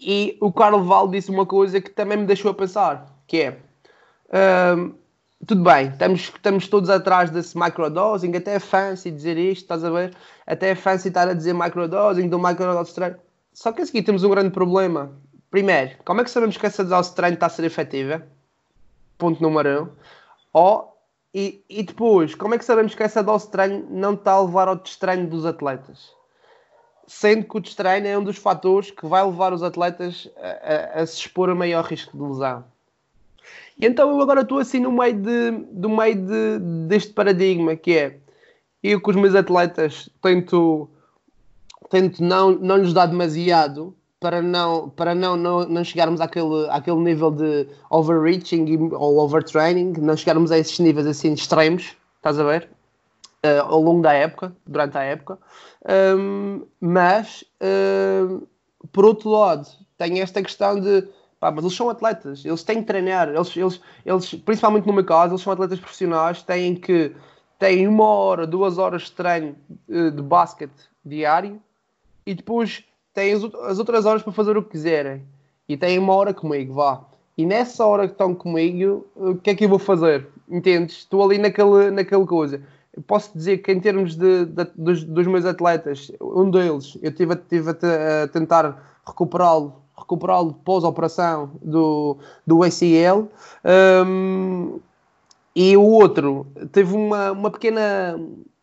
E 0.00 0.38
o 0.40 0.50
Carlos 0.50 0.86
Val 0.86 1.08
disse 1.08 1.30
uma 1.30 1.44
coisa 1.44 1.80
que 1.80 1.90
também 1.90 2.16
me 2.16 2.26
deixou 2.26 2.50
a 2.50 2.54
pensar, 2.54 3.06
que 3.26 3.42
é 3.42 3.58
um, 4.76 4.94
tudo 5.46 5.62
bem, 5.62 5.88
estamos, 5.88 6.20
estamos 6.20 6.68
todos 6.68 6.90
atrás 6.90 7.30
desse 7.30 7.58
microdosing, 7.58 8.34
até 8.36 8.54
é 8.54 8.58
fancy 8.58 9.10
dizer 9.10 9.36
isto, 9.38 9.62
estás 9.62 9.84
a 9.84 9.90
ver? 9.90 10.14
Até 10.46 10.70
é 10.70 10.74
fancy 10.74 11.08
estar 11.08 11.28
a 11.28 11.34
dizer 11.34 11.54
microdosing, 11.54 12.28
do 12.28 12.38
microdose 12.38 12.94
treino. 12.94 13.16
Só 13.52 13.72
que 13.72 13.82
aqui 13.82 14.02
temos 14.02 14.22
um 14.22 14.30
grande 14.30 14.50
problema. 14.50 15.10
Primeiro, 15.50 15.96
como 16.04 16.20
é 16.20 16.24
que 16.24 16.30
sabemos 16.30 16.56
que 16.56 16.66
essa 16.66 16.84
dose 16.84 17.10
de 17.10 17.16
treino 17.16 17.34
está 17.34 17.46
a 17.46 17.50
ser 17.50 17.64
efetiva? 17.64 18.24
Ponto 19.18 19.42
número 19.42 19.84
um. 19.84 19.88
Ou, 20.52 20.96
e, 21.34 21.64
e 21.68 21.82
depois, 21.82 22.34
como 22.34 22.54
é 22.54 22.58
que 22.58 22.64
sabemos 22.64 22.94
que 22.94 23.02
essa 23.02 23.22
dose 23.22 23.46
de 23.46 23.52
treino 23.52 23.86
não 23.90 24.14
está 24.14 24.32
a 24.32 24.42
levar 24.42 24.68
ao 24.68 24.76
destreino 24.76 25.28
dos 25.28 25.44
atletas? 25.44 26.12
Sendo 27.10 27.44
que 27.44 27.56
o 27.56 27.60
destreino 27.60 28.06
é 28.06 28.16
um 28.16 28.22
dos 28.22 28.36
fatores 28.36 28.92
que 28.92 29.04
vai 29.04 29.24
levar 29.24 29.52
os 29.52 29.64
atletas 29.64 30.30
a, 30.36 31.00
a, 31.00 31.02
a 31.02 31.06
se 31.06 31.16
expor 31.18 31.50
a 31.50 31.56
maior 31.56 31.84
risco 31.84 32.16
de 32.16 32.22
lesão. 32.22 32.64
E 33.76 33.84
então 33.84 34.08
eu 34.10 34.20
agora 34.22 34.42
estou 34.42 34.60
assim 34.60 34.78
no 34.78 34.92
meio, 34.92 35.14
de, 35.14 35.50
do 35.72 35.88
meio 35.88 36.14
de, 36.14 36.60
deste 36.86 37.12
paradigma 37.12 37.74
que 37.74 37.98
é 37.98 38.16
eu 38.80 39.00
com 39.00 39.10
os 39.10 39.16
meus 39.16 39.34
atletas 39.34 40.08
tento, 40.22 40.88
tento 41.90 42.22
não, 42.22 42.52
não 42.52 42.76
lhes 42.76 42.92
dar 42.92 43.06
demasiado 43.06 43.92
para 44.20 44.40
não, 44.40 44.88
para 44.88 45.12
não, 45.12 45.36
não, 45.36 45.68
não 45.68 45.82
chegarmos 45.82 46.20
àquele, 46.20 46.68
àquele 46.70 47.00
nível 47.00 47.32
de 47.32 47.66
overreaching 47.90 48.88
ou 48.92 49.18
overtraining, 49.18 49.94
não 49.98 50.16
chegarmos 50.16 50.52
a 50.52 50.58
esses 50.58 50.78
níveis 50.78 51.08
assim 51.08 51.32
extremos, 51.32 51.96
estás 52.18 52.38
a 52.38 52.44
ver? 52.44 52.68
Uh, 53.42 53.62
ao 53.62 53.80
longo 53.80 54.02
da 54.02 54.12
época, 54.12 54.54
durante 54.66 54.98
a 54.98 55.02
época. 55.02 55.38
Um, 56.18 56.66
mas, 56.78 57.42
uh, 57.62 58.46
por 58.92 59.06
outro 59.06 59.30
lado, 59.30 59.66
tem 59.96 60.20
esta 60.20 60.42
questão 60.42 60.78
de 60.78 61.08
pá, 61.40 61.50
mas 61.50 61.64
eles 61.64 61.74
são 61.74 61.88
atletas, 61.88 62.44
eles 62.44 62.62
têm 62.62 62.80
que 62.82 62.86
treinar, 62.86 63.30
eles, 63.30 63.56
eles, 63.56 63.80
eles, 64.04 64.34
principalmente 64.34 64.86
no 64.86 64.92
meu 64.92 65.04
caso, 65.04 65.32
eles 65.32 65.40
são 65.40 65.54
atletas 65.54 65.80
profissionais, 65.80 66.42
têm 66.42 66.74
que 66.74 67.16
têm 67.58 67.88
uma 67.88 68.06
hora, 68.06 68.46
duas 68.46 68.78
horas 68.78 69.02
de 69.02 69.12
treino 69.12 69.56
uh, 69.88 70.10
de 70.10 70.22
basquete 70.22 70.88
diário 71.04 71.60
e 72.26 72.34
depois 72.34 72.84
têm 73.14 73.32
as, 73.32 73.42
as, 73.42 73.78
outras 73.78 74.06
horas 74.06 74.22
para 74.22 74.32
fazer 74.32 74.56
o 74.56 74.62
que 74.62 74.70
quiserem. 74.70 75.24
E 75.68 75.76
têm 75.76 75.98
uma 75.98 76.14
hora 76.14 76.34
comigo, 76.34 76.74
vá. 76.74 77.04
E 77.38 77.46
nessa 77.46 77.86
hora 77.86 78.06
que 78.06 78.12
estão 78.12 78.34
comigo, 78.34 79.06
o 79.14 79.36
que 79.36 79.50
é 79.50 79.54
que 79.54 79.64
eu 79.64 79.68
vou 79.68 79.78
fazer? 79.78 80.28
Entendes? 80.48 80.96
Estou 80.96 81.22
ali 81.22 81.38
naquele, 81.38 81.90
naquela 81.90 82.26
coisa. 82.26 82.60
Posso 83.06 83.36
dizer 83.36 83.58
que 83.58 83.70
em 83.70 83.80
termos 83.80 84.16
de, 84.16 84.46
de 84.46 84.64
dos, 84.74 85.04
dos, 85.04 85.26
meus 85.26 85.44
atletas, 85.44 86.10
um 86.20 86.50
deles, 86.50 86.98
eu 87.02 87.10
estive, 87.10 87.36
tive 87.36 87.70
a, 87.70 88.24
a 88.24 88.28
tentar 88.28 89.00
recuperá-lo 89.06 89.80
recuperá-lo 89.96 90.54
pós-operação 90.64 91.52
do, 91.62 92.16
do 92.46 92.62
ACL. 92.62 93.28
Um, 94.06 94.80
e 95.54 95.76
o 95.76 95.82
outro 95.82 96.46
teve 96.72 96.94
uma, 96.94 97.32
uma 97.32 97.50
pequena 97.50 98.18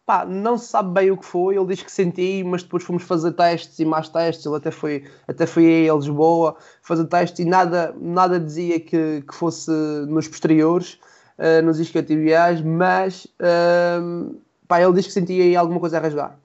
pá, 0.05 0.25
não 0.25 0.57
se 0.57 0.67
sabe 0.67 0.93
bem 0.93 1.11
o 1.11 1.17
que 1.17 1.25
foi, 1.25 1.57
ele 1.57 1.65
diz 1.65 1.83
que 1.83 1.91
senti, 1.91 2.41
mas 2.43 2.63
depois 2.63 2.83
fomos 2.83 3.03
fazer 3.03 3.33
testes 3.33 3.77
e 3.77 3.83
mais 3.83 4.07
testes, 4.07 4.45
ele 4.45 4.55
até 4.55 4.71
foi, 4.71 5.03
até 5.27 5.45
foi 5.45 5.89
a 5.89 5.93
Lisboa 5.93 6.55
fazer 6.81 7.05
testes 7.07 7.39
e 7.39 7.45
nada, 7.45 7.93
nada 7.99 8.39
dizia 8.39 8.79
que, 8.79 9.21
que 9.21 9.35
fosse 9.35 9.69
nos 10.07 10.27
posteriores, 10.29 10.97
uh, 11.37 11.61
nos 11.63 11.79
isquiotibiais, 11.79 12.61
mas 12.61 13.25
uh, 13.25 14.35
pá, 14.67 14.81
ele 14.81 14.93
diz 14.93 15.07
que 15.07 15.13
sentia 15.13 15.43
aí 15.43 15.55
alguma 15.55 15.79
coisa 15.79 15.97
a 15.97 16.01
rasgar. 16.01 16.37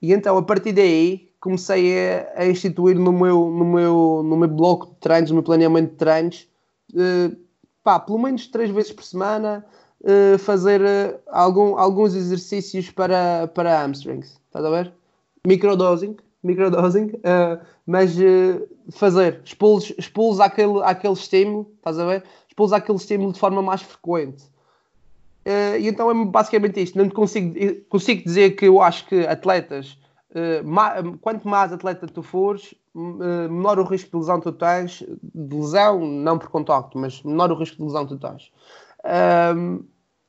E 0.00 0.12
então, 0.12 0.36
a 0.36 0.42
partir 0.42 0.72
daí, 0.72 1.32
comecei 1.40 1.96
a, 1.96 2.32
a, 2.42 2.46
instituir 2.46 2.98
no 2.98 3.12
meu, 3.12 3.50
no, 3.50 3.64
meu, 3.64 4.22
no 4.24 4.36
meu 4.36 4.48
bloco 4.48 4.86
de 4.86 4.94
treinos, 4.96 5.30
no 5.30 5.36
meu 5.36 5.42
planeamento 5.42 5.90
de 5.90 5.96
treinos, 5.96 6.48
uh, 6.94 7.36
pá, 7.82 7.98
pelo 7.98 8.18
menos 8.18 8.46
três 8.46 8.70
vezes 8.70 8.92
por 8.92 9.04
semana, 9.04 9.64
uh, 10.02 10.38
fazer 10.38 10.80
uh, 10.80 11.18
algum, 11.28 11.76
alguns 11.76 12.14
exercícios 12.14 12.90
para, 12.90 13.48
para 13.48 13.80
hamstrings. 13.80 14.40
Estás 14.46 14.64
a 14.64 14.70
ver? 14.70 14.92
Microdosing, 15.46 16.16
microdosing, 16.42 17.06
uh, 17.06 17.64
mas 17.86 18.16
fazer, 18.92 19.40
expulsos, 19.44 19.92
expulsos 19.98 20.40
aquele, 20.40 20.80
aquele 20.84 21.14
estímulo, 21.14 21.70
estás 21.76 21.98
a 21.98 22.06
ver? 22.06 22.24
Expulsos 22.52 22.74
aquele 22.74 22.98
estímulo 22.98 23.32
de 23.32 23.38
forma 23.38 23.62
mais 23.62 23.80
frequente. 23.80 24.44
e 25.80 25.88
então 25.88 26.10
é 26.10 26.24
basicamente 26.26 26.82
isto. 26.82 26.98
Não 26.98 27.08
consigo, 27.08 27.54
consigo 27.88 28.22
dizer 28.22 28.50
que 28.50 28.66
eu 28.66 28.82
acho 28.82 29.06
que 29.06 29.26
atletas, 29.26 29.98
quanto 31.22 31.48
mais 31.48 31.72
atleta 31.72 32.06
tu 32.06 32.22
fores, 32.22 32.74
menor 32.94 33.78
o 33.78 33.84
risco 33.84 34.10
de 34.10 34.16
lesão 34.18 34.38
tu 34.38 34.52
tens, 34.52 35.02
de 35.34 35.56
lesão 35.56 35.98
não 36.04 36.38
por 36.38 36.50
contacto, 36.50 36.98
mas 36.98 37.22
menor 37.22 37.50
o 37.50 37.54
risco 37.54 37.78
de 37.78 37.84
lesão 37.84 38.06
tu 38.06 38.18
tens. 38.18 38.52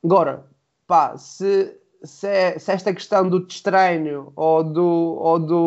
Agora, 0.02 0.46
pá, 0.86 1.18
se, 1.18 1.76
se, 2.02 2.26
é, 2.26 2.58
se, 2.58 2.72
esta 2.72 2.94
questão 2.94 3.28
do 3.28 3.46
destreino 3.46 4.32
ou 4.34 4.64
do, 4.64 4.82
ou 4.82 5.38
do, 5.38 5.60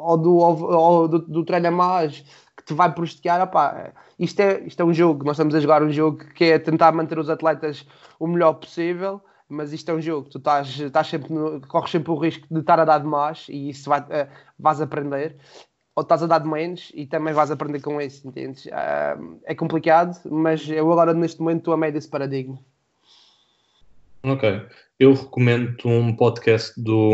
ou 0.00 0.16
do, 0.16 0.36
ou 0.36 1.08
do, 1.08 1.18
do 1.18 1.44
treino 1.44 1.66
a 1.66 1.70
mais 1.72 2.24
te 2.66 2.74
vai 2.74 2.92
prejudicar, 2.92 3.46
pá, 3.46 3.92
isto, 4.18 4.40
é, 4.40 4.60
isto 4.60 4.80
é 4.82 4.84
um 4.84 4.92
jogo, 4.92 5.24
nós 5.24 5.36
estamos 5.36 5.54
a 5.54 5.60
jogar 5.60 5.82
um 5.82 5.90
jogo 5.90 6.18
que 6.34 6.44
é 6.44 6.58
tentar 6.58 6.92
manter 6.92 7.18
os 7.18 7.30
atletas 7.30 7.86
o 8.18 8.26
melhor 8.26 8.54
possível, 8.54 9.22
mas 9.48 9.72
isto 9.72 9.88
é 9.90 9.94
um 9.94 10.00
jogo, 10.00 10.28
tu 10.28 10.38
estás, 10.38 10.80
estás 10.80 11.06
sempre 11.06 11.32
no, 11.32 11.60
corres 11.68 11.90
sempre 11.90 12.10
o 12.10 12.16
risco 12.16 12.46
de 12.50 12.60
estar 12.60 12.80
a 12.80 12.84
dar 12.84 12.98
demais 12.98 13.46
e 13.48 13.70
isso 13.70 13.88
vai, 13.88 14.00
uh, 14.00 14.28
vais 14.58 14.80
aprender 14.80 15.36
ou 15.94 16.02
estás 16.02 16.22
a 16.22 16.26
dar 16.26 16.40
de 16.40 16.48
menos 16.48 16.92
e 16.94 17.06
também 17.06 17.32
vais 17.32 17.50
aprender 17.50 17.80
com 17.80 18.00
isso, 18.00 18.26
entendes? 18.28 18.66
Uh, 18.66 19.38
é 19.44 19.54
complicado, 19.54 20.18
mas 20.28 20.68
eu 20.68 20.92
agora 20.92 21.14
neste 21.14 21.40
momento 21.40 21.58
estou 21.58 21.74
a 21.74 21.76
meio 21.76 21.92
desse 21.92 22.08
paradigma. 22.08 22.58
Ok. 24.22 24.66
Eu 24.98 25.14
recomendo 25.14 25.76
um 25.86 26.14
podcast 26.14 26.78
do. 26.80 27.12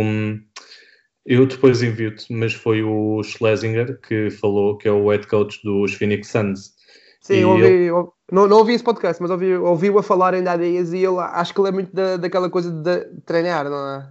Eu 1.25 1.47
depois 1.47 1.83
envio-te, 1.83 2.33
mas 2.33 2.53
foi 2.53 2.83
o 2.83 3.23
Schlesinger 3.23 3.99
que 4.01 4.31
falou, 4.31 4.77
que 4.77 4.89
é 4.89 4.93
o 4.93 5.09
head 5.11 5.27
coach 5.27 5.61
dos 5.63 5.95
Phoenix 5.95 6.29
Suns. 6.29 6.75
Sim, 7.21 7.45
ouvi, 7.45 7.63
ele... 7.63 7.91
não, 8.31 8.49
não 8.49 8.59
ouvi 8.59 8.73
esse 8.73 8.83
podcast, 8.83 9.23
mas 9.23 9.31
ouvi, 9.31 9.55
ouvi-o 9.55 9.99
a 9.99 10.03
falar 10.03 10.35
ainda 10.35 10.53
há 10.53 10.57
dias 10.57 10.93
e 10.93 10.99
ele, 10.99 11.19
acho 11.19 11.55
que 11.55 11.61
ele 11.61 11.69
é 11.69 11.73
muito 11.73 11.95
da, 11.95 12.17
daquela 12.17 12.51
coisa 12.51 12.71
de 12.71 13.05
treinar, 13.25 13.71
não 13.71 13.89
é? 13.89 14.09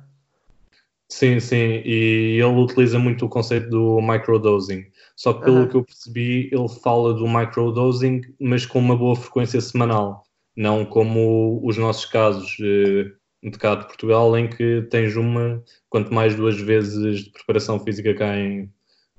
Sim, 1.10 1.42
sim, 1.42 1.82
e 1.84 2.40
ele 2.42 2.62
utiliza 2.62 2.98
muito 2.98 3.26
o 3.26 3.30
conceito 3.30 3.70
do 3.70 4.02
microdosing. 4.02 4.86
Só 5.18 5.34
que 5.34 5.44
pelo 5.44 5.68
que 5.68 5.76
eu 5.76 5.84
percebi, 5.84 6.50
ele 6.54 6.70
fala 6.82 7.14
do 7.14 7.28
microdosing, 7.28 8.22
mas 8.40 8.66
com 8.66 8.80
uma 8.80 8.96
boa 8.96 9.18
frequência 9.18 9.60
semanal 9.60 10.24
não 10.56 10.86
como 10.86 11.62
os 11.64 11.78
nossos 11.78 12.06
casos 12.06 12.58
eh, 12.62 13.12
de 13.44 13.58
cá 13.58 13.76
de 13.76 13.86
Portugal, 13.86 14.38
em 14.38 14.48
que 14.48 14.84
tens 14.84 15.16
uma, 15.16 15.64
quanto 15.90 16.14
mais 16.14 16.36
duas 16.36 16.60
vezes 16.60 17.24
de 17.24 17.30
preparação 17.32 17.80
física 17.80 18.14
cá 18.14 18.38
em. 18.38 18.72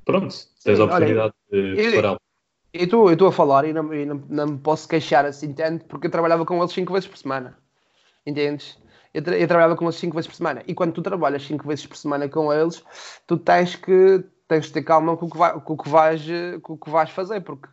Pronto, 0.04 0.34
tens 0.64 0.78
a 0.78 0.84
oportunidade 0.84 1.34
olha, 1.52 1.74
de 1.74 1.82
preparar. 1.82 2.16
Eu 2.72 2.84
estou 3.12 3.28
a 3.28 3.32
falar 3.32 3.64
e, 3.66 3.72
não, 3.72 3.92
e 3.92 4.06
não, 4.06 4.22
não, 4.28 4.46
me 4.46 4.58
posso 4.58 4.88
queixar 4.88 5.26
assim 5.26 5.52
tanto, 5.52 5.84
porque 5.86 6.06
eu 6.06 6.10
trabalhava 6.10 6.44
com 6.46 6.58
eles 6.58 6.72
5 6.72 6.92
vezes 6.92 7.08
por 7.08 7.18
semana. 7.18 7.58
Entendes? 8.24 8.78
Eu, 9.12 9.22
tra 9.22 9.36
eu, 9.36 9.46
trabalhava 9.46 9.76
com 9.76 9.84
eles 9.84 9.96
5 9.96 10.14
vezes 10.14 10.28
por 10.28 10.36
semana. 10.36 10.62
E 10.66 10.74
quando 10.74 10.92
tu 10.92 11.02
trabalhas 11.02 11.44
5 11.44 11.66
vezes 11.68 11.86
por 11.86 11.96
semana 11.96 12.28
com 12.28 12.52
eles, 12.52 12.82
tu 13.26 13.36
tens 13.36 13.76
que, 13.76 14.24
tens 14.48 14.66
de 14.66 14.72
ter 14.72 14.82
calma 14.82 15.16
com 15.16 15.26
o 15.26 15.30
que, 15.30 15.36
vai, 15.36 15.60
com 15.60 15.74
o 15.74 15.76
que, 15.76 15.88
vais, 15.88 16.22
com 16.62 16.72
o 16.72 16.78
que 16.78 16.90
vais 16.90 17.10
fazer, 17.10 17.42
porque 17.42 17.68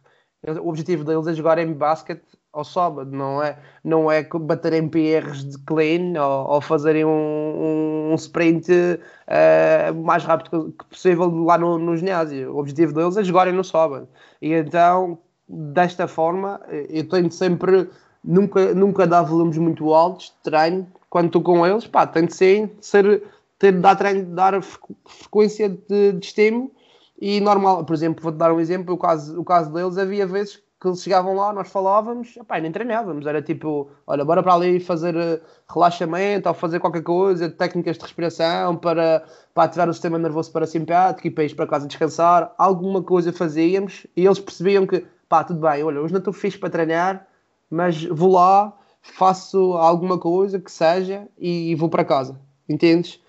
o 0.62 0.70
objetivo 0.70 1.04
deles 1.04 1.28
é 1.28 1.34
jogar 1.34 1.58
em 1.60 1.72
basquete 1.72 2.38
ao 2.52 2.64
sábado, 2.64 3.12
não 3.12 3.42
é, 3.42 3.58
não 3.84 4.12
é 4.12 4.24
baterem 4.24 4.88
PRs 4.90 5.46
de 5.46 5.58
clean 5.60 6.14
ou, 6.22 6.54
ou 6.54 6.62
fazerem 6.62 7.06
um, 7.06 8.12
um 8.12 8.16
sprint 8.16 8.72
uh, 8.72 9.96
mais 10.04 10.24
rápido 10.24 10.74
que 10.78 10.86
possível 10.86 11.30
lá 11.44 11.58
no, 11.58 11.78
no 11.78 11.96
ginásio. 11.96 12.54
O 12.54 12.60
objetivo 12.60 12.94
deles 12.94 13.18
é 13.18 13.24
jogarem 13.24 13.54
no 13.54 13.64
sábado. 13.64 14.08
E 14.42 14.54
então, 14.54 15.20
desta 15.48 16.08
forma, 16.08 16.60
eu 16.90 17.08
tento 17.08 17.34
sempre 17.34 17.90
nunca, 18.24 18.74
nunca 18.74 19.06
dar 19.06 19.22
volumes 19.22 19.58
muito 19.58 19.94
altos 19.94 20.28
de 20.28 20.52
treino 20.52 20.88
quando 21.10 21.28
estou 21.28 21.42
com 21.42 21.66
eles, 21.66 21.88
pá, 21.88 22.06
tento 22.06 22.34
ser, 22.34 22.72
ser 22.82 23.24
ter, 23.58 23.74
dar 23.74 23.96
treino, 23.96 24.36
dar 24.36 24.62
frequência 24.62 25.70
de, 25.70 26.14
de 26.14 26.26
estímulo 26.26 26.72
e 27.20 27.42
normal, 27.42 27.84
por 27.84 27.94
exemplo, 27.94 28.24
vou-te 28.24 28.38
dar 28.38 28.54
um 28.54 28.60
exemplo, 28.60 28.94
o 28.94 28.98
caso, 28.98 29.40
o 29.40 29.44
caso 29.44 29.74
deles 29.74 29.98
havia 29.98 30.26
vezes 30.26 30.62
que 30.80 30.88
eles 30.88 31.04
chegavam 31.04 31.36
lá, 31.36 31.52
nós 31.52 31.70
falávamos, 31.70 32.38
epá, 32.38 32.58
nem 32.60 32.72
treinávamos, 32.72 33.26
era 33.26 33.42
tipo, 33.42 33.92
olha, 34.08 34.24
bora 34.24 34.42
para 34.42 34.54
ali 34.54 34.80
fazer 34.80 35.13
uh, 35.13 35.42
relaxamento 35.70 36.48
ou 36.48 36.56
fazer 36.56 36.80
qualquer 36.80 37.04
coisa, 37.04 37.50
técnicas 37.50 37.98
de 37.98 38.04
respiração 38.04 38.78
para, 38.78 39.26
para 39.54 39.63
ativar 39.63 39.89
o 39.89 39.94
sistema 39.94 40.18
nervoso 40.18 40.52
parasimpático 40.54 41.28
e 41.28 41.32
para 41.32 41.44
ir 41.44 41.54
para 41.54 41.68
casa 41.68 41.86
descansar, 41.86 42.54
alguma 42.58 43.04
coisa 43.04 43.34
fazíamos 43.34 44.08
e 44.15 44.26
eles 44.26 44.39
percebiam 44.39 44.88
que, 44.88 45.06
pá, 45.28 45.44
tudo 45.44 45.60
bem, 45.60 45.84
olha, 45.84 46.00
hoje 46.00 46.13
não 46.13 46.20
estou 46.20 46.32
fixe 46.32 46.58
para 46.58 46.70
treinar, 46.70 47.28
mas 47.70 48.06
vou 48.06 48.32
lá, 48.32 48.74
faço 49.02 49.74
alguma 49.74 50.18
coisa 50.18 50.62
que 50.62 50.72
seja 50.72 51.28
e, 51.38 51.72
e 51.72 51.76
vou 51.76 51.89
para 51.89 52.06
casa, 52.06 52.39
entendes? 52.70 53.22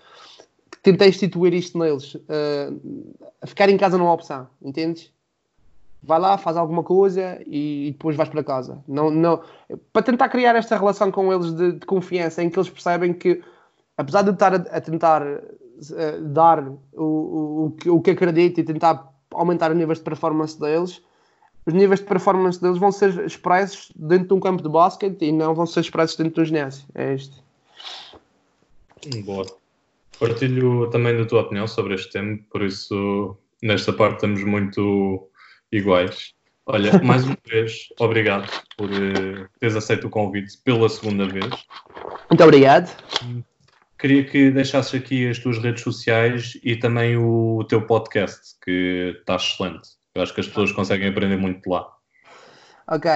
Tentei 0.81 1.09
instituir 1.09 1.53
isto 1.53 1.77
neles, 1.77 2.15
uh, 2.15 3.15
ficar 3.45 3.67
em 3.67 3.77
casa 3.77 3.97
não 3.97 4.07
é 4.07 4.11
opção, 4.11 4.47
entendes? 4.61 5.11
Vai 6.03 6.19
lá, 6.19 6.37
faz 6.37 6.57
alguma 6.57 6.83
coisa 6.83 7.41
e, 7.45 7.91
depois 7.91 8.15
vais 8.15 8.29
para 8.29 8.43
casa. 8.43 8.83
Não, 8.87 9.09
não, 9.09 9.41
para 9.93 10.01
tentar 10.01 10.29
criar 10.29 10.55
esta 10.55 10.77
relação 10.77 11.11
com 11.11 11.31
eles 11.31 11.53
de, 11.53 11.73
de 11.73 11.85
confiança, 11.85 12.43
em 12.43 12.49
que 12.49 12.57
eles 12.57 12.69
percebem 12.69 13.13
que, 13.13 13.41
apesar 13.97 14.23
de 14.23 14.31
estar 14.31 14.53
a, 14.53 14.57
a 14.57 14.81
tentar 14.81 15.21
uh, 15.21 16.21
dar 16.21 16.67
o, 16.93 17.03
o, 17.03 17.75
o, 17.85 17.95
o 17.95 18.01
que 18.01 18.11
acredito 18.11 18.59
e 18.59 18.63
tentar 18.63 19.11
aumentar 19.31 19.71
os 19.71 19.77
níveis 19.77 19.99
de 19.99 20.03
performance 20.03 20.59
deles, 20.59 21.01
os 21.65 21.73
níveis 21.73 21.99
de 21.99 22.07
performance 22.07 22.59
deles 22.59 22.79
vão 22.79 22.91
ser 22.91 23.23
expressos 23.23 23.91
dentro 23.95 24.29
de 24.29 24.33
um 24.33 24.39
campo 24.39 24.63
de 24.63 24.69
basquete 24.69 25.25
e 25.25 25.31
não 25.31 25.53
vão 25.53 25.65
ser 25.65 25.81
expressos 25.81 26.17
dentro 26.17 26.33
de 26.33 26.41
um 26.41 26.45
ginásio. 26.45 26.85
É 26.95 27.13
isto. 27.13 27.43
Boa. 29.23 29.45
Partilho 30.19 30.89
também 30.89 31.17
da 31.17 31.25
tua 31.25 31.41
opinião 31.41 31.67
sobre 31.67 31.95
este 31.95 32.11
tema, 32.11 32.37
por 32.51 32.61
isso, 32.61 33.35
nesta 33.61 33.91
parte, 33.91 34.15
estamos 34.15 34.43
muito 34.43 35.27
iguais. 35.71 36.33
Olha, 36.65 36.99
mais 37.03 37.23
uma 37.25 37.37
vez, 37.47 37.87
obrigado 37.99 38.49
por 38.77 38.89
uh, 38.89 39.49
teres 39.59 39.75
aceito 39.75 40.07
o 40.07 40.09
convite 40.09 40.57
pela 40.63 40.87
segunda 40.89 41.27
vez. 41.27 41.49
Muito 42.29 42.43
obrigado. 42.43 42.95
Queria 43.97 44.23
que 44.23 44.49
deixasses 44.49 44.95
aqui 44.95 45.29
as 45.29 45.37
tuas 45.37 45.59
redes 45.59 45.83
sociais 45.83 46.57
e 46.63 46.75
também 46.75 47.17
o 47.17 47.63
teu 47.67 47.85
podcast, 47.85 48.55
que 48.63 49.15
está 49.19 49.35
excelente. 49.35 49.89
Eu 50.15 50.23
acho 50.23 50.33
que 50.33 50.41
as 50.41 50.47
pessoas 50.47 50.71
conseguem 50.71 51.07
aprender 51.07 51.37
muito 51.37 51.61
de 51.61 51.69
lá. 51.69 51.87
Ok, 52.87 53.09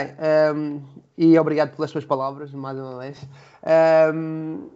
um, 0.55 0.81
e 1.17 1.37
obrigado 1.37 1.75
pelas 1.75 1.91
suas 1.91 2.05
palavras, 2.05 2.51
mais 2.51 2.77
uma 2.77 2.99
vez. 2.99 3.27
Um, 4.13 4.69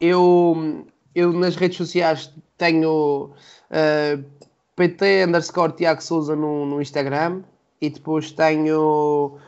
eu, 0.00 0.86
eu 1.14 1.32
nas 1.32 1.56
redes 1.56 1.76
sociais 1.76 2.32
tenho 2.56 3.30
uh, 3.70 4.24
PT 4.76 5.24
underscore 5.26 5.72
Tiago 5.72 6.02
Souza 6.02 6.34
no, 6.34 6.66
no 6.66 6.80
Instagram 6.80 7.42
e 7.80 7.90
depois 7.90 8.32
tenho 8.32 9.38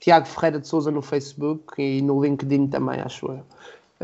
Tiago 0.00 0.26
Ferreira 0.26 0.58
de 0.58 0.68
Souza 0.68 0.90
no 0.90 1.00
Facebook 1.00 1.80
e 1.80 2.02
no 2.02 2.22
LinkedIn 2.22 2.68
também, 2.68 3.00
acho 3.00 3.26
eu. 3.26 3.44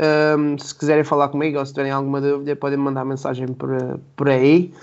Um, 0.01 0.57
se 0.57 0.73
quiserem 0.73 1.03
falar 1.03 1.27
comigo 1.29 1.59
ou 1.59 1.65
se 1.65 1.73
tiverem 1.73 1.91
alguma 1.91 2.21
dúvida, 2.21 2.55
podem 2.55 2.77
mandar 2.77 3.05
mensagem 3.05 3.47
por, 3.47 3.69
por 4.15 4.29
aí. 4.29 4.73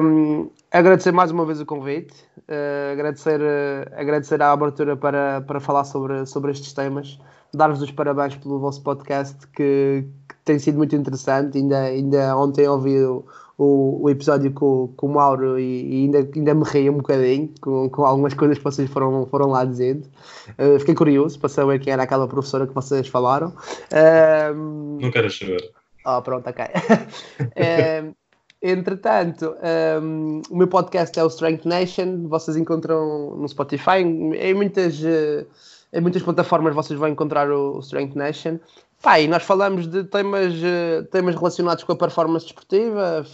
Um, 0.00 0.48
agradecer 0.70 1.10
mais 1.10 1.30
uma 1.30 1.44
vez 1.44 1.60
o 1.60 1.66
convite, 1.66 2.14
uh, 2.48 2.92
agradecer, 2.92 3.40
uh, 3.40 3.92
agradecer 3.96 4.40
a 4.42 4.52
abertura 4.52 4.96
para, 4.96 5.40
para 5.40 5.58
falar 5.58 5.84
sobre, 5.84 6.26
sobre 6.26 6.52
estes 6.52 6.72
temas, 6.72 7.18
dar-vos 7.52 7.82
os 7.82 7.90
parabéns 7.90 8.36
pelo 8.36 8.60
vosso 8.60 8.82
podcast 8.82 9.36
que, 9.48 10.04
que, 10.28 10.36
tem 10.44 10.58
sido 10.58 10.76
muito 10.78 10.94
interessante. 10.94 11.58
Ainda, 11.58 11.80
ainda 11.80 12.36
ontem 12.36 12.68
ouvi 12.68 13.02
o, 13.02 13.24
o, 13.58 14.02
o 14.02 14.10
episódio 14.10 14.52
com, 14.52 14.92
com 14.96 15.06
o 15.06 15.14
Mauro 15.14 15.58
e, 15.58 15.62
e, 15.62 16.04
ainda, 16.04 16.28
ainda 16.34 16.54
me 16.54 16.64
ri 16.64 16.90
um 16.90 16.98
bocadinho 16.98 17.50
com, 17.60 17.88
com 17.88 18.04
algumas 18.04 18.34
coisas 18.34 18.58
que 18.58 18.64
vocês 18.64 18.90
foram, 18.90 19.26
foram 19.26 19.48
lá 19.48 19.64
dizendo. 19.64 20.06
Uh, 20.58 20.78
fiquei 20.78 20.94
curioso 20.94 21.38
para 21.38 21.48
saber 21.48 21.80
quem 21.80 21.92
era 21.92 22.02
aquela 22.02 22.28
professora 22.28 22.66
que 22.66 22.74
vocês 22.74 23.08
falaram. 23.08 23.48
Uh, 23.90 24.98
Não 25.00 25.10
quero 25.10 25.30
saber. 25.30 25.70
Oh, 26.04 26.20
pronto, 26.20 26.48
ok. 26.48 26.64
uh, 26.64 28.14
entretanto, 28.62 29.56
um, 30.02 30.42
o 30.50 30.56
meu 30.56 30.68
podcast 30.68 31.18
é 31.18 31.24
o 31.24 31.28
Strength 31.28 31.64
Nation. 31.64 32.28
Vocês 32.28 32.56
encontram 32.56 33.36
no 33.36 33.48
Spotify, 33.48 34.00
em 34.00 34.54
muitas, 34.54 35.02
em 35.92 36.00
muitas 36.00 36.22
plataformas 36.22 36.74
vocês 36.74 36.98
vão 36.98 37.08
encontrar 37.08 37.50
o 37.50 37.80
Strength 37.80 38.14
Nation. 38.14 38.58
Pá, 39.02 39.20
e 39.20 39.28
nós 39.28 39.42
falamos 39.42 39.86
de 39.86 40.04
temas, 40.04 40.54
eh, 40.62 41.02
temas 41.10 41.34
relacionados 41.34 41.84
com 41.84 41.92
a 41.92 41.96
performance 41.96 42.46
desportiva, 42.46 43.24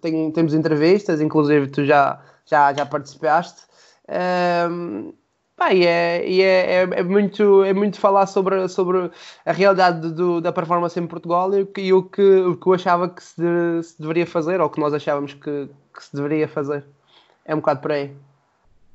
tem, 0.00 0.30
temos 0.30 0.54
entrevistas, 0.54 1.20
inclusive 1.20 1.68
tu 1.68 1.84
já, 1.84 2.22
já, 2.44 2.72
já 2.72 2.86
participaste. 2.86 3.62
Um, 4.70 5.12
pá, 5.56 5.72
e 5.72 5.84
é, 5.84 6.28
e 6.28 6.42
é, 6.42 6.74
é, 6.74 6.82
é, 6.82 7.02
muito, 7.02 7.64
é 7.64 7.72
muito 7.72 7.98
falar 7.98 8.26
sobre, 8.26 8.68
sobre 8.68 9.10
a 9.44 9.52
realidade 9.52 10.12
do, 10.12 10.40
da 10.40 10.52
performance 10.52 10.98
em 11.00 11.06
Portugal 11.06 11.50
e, 11.54 11.66
e, 11.78 11.92
o, 11.92 12.02
que, 12.02 12.22
o 12.22 12.56
que 12.56 12.66
eu 12.68 12.74
achava 12.74 13.08
que 13.08 13.22
se, 13.22 13.40
de, 13.40 13.82
se 13.82 14.00
deveria 14.00 14.26
fazer, 14.26 14.60
ou 14.60 14.70
que 14.70 14.78
nós 14.78 14.94
achávamos 14.94 15.34
que, 15.34 15.68
que 15.94 16.04
se 16.04 16.14
deveria 16.14 16.46
fazer. 16.46 16.84
É 17.44 17.54
um 17.54 17.58
bocado 17.58 17.80
por 17.80 17.92
aí. 17.92 18.12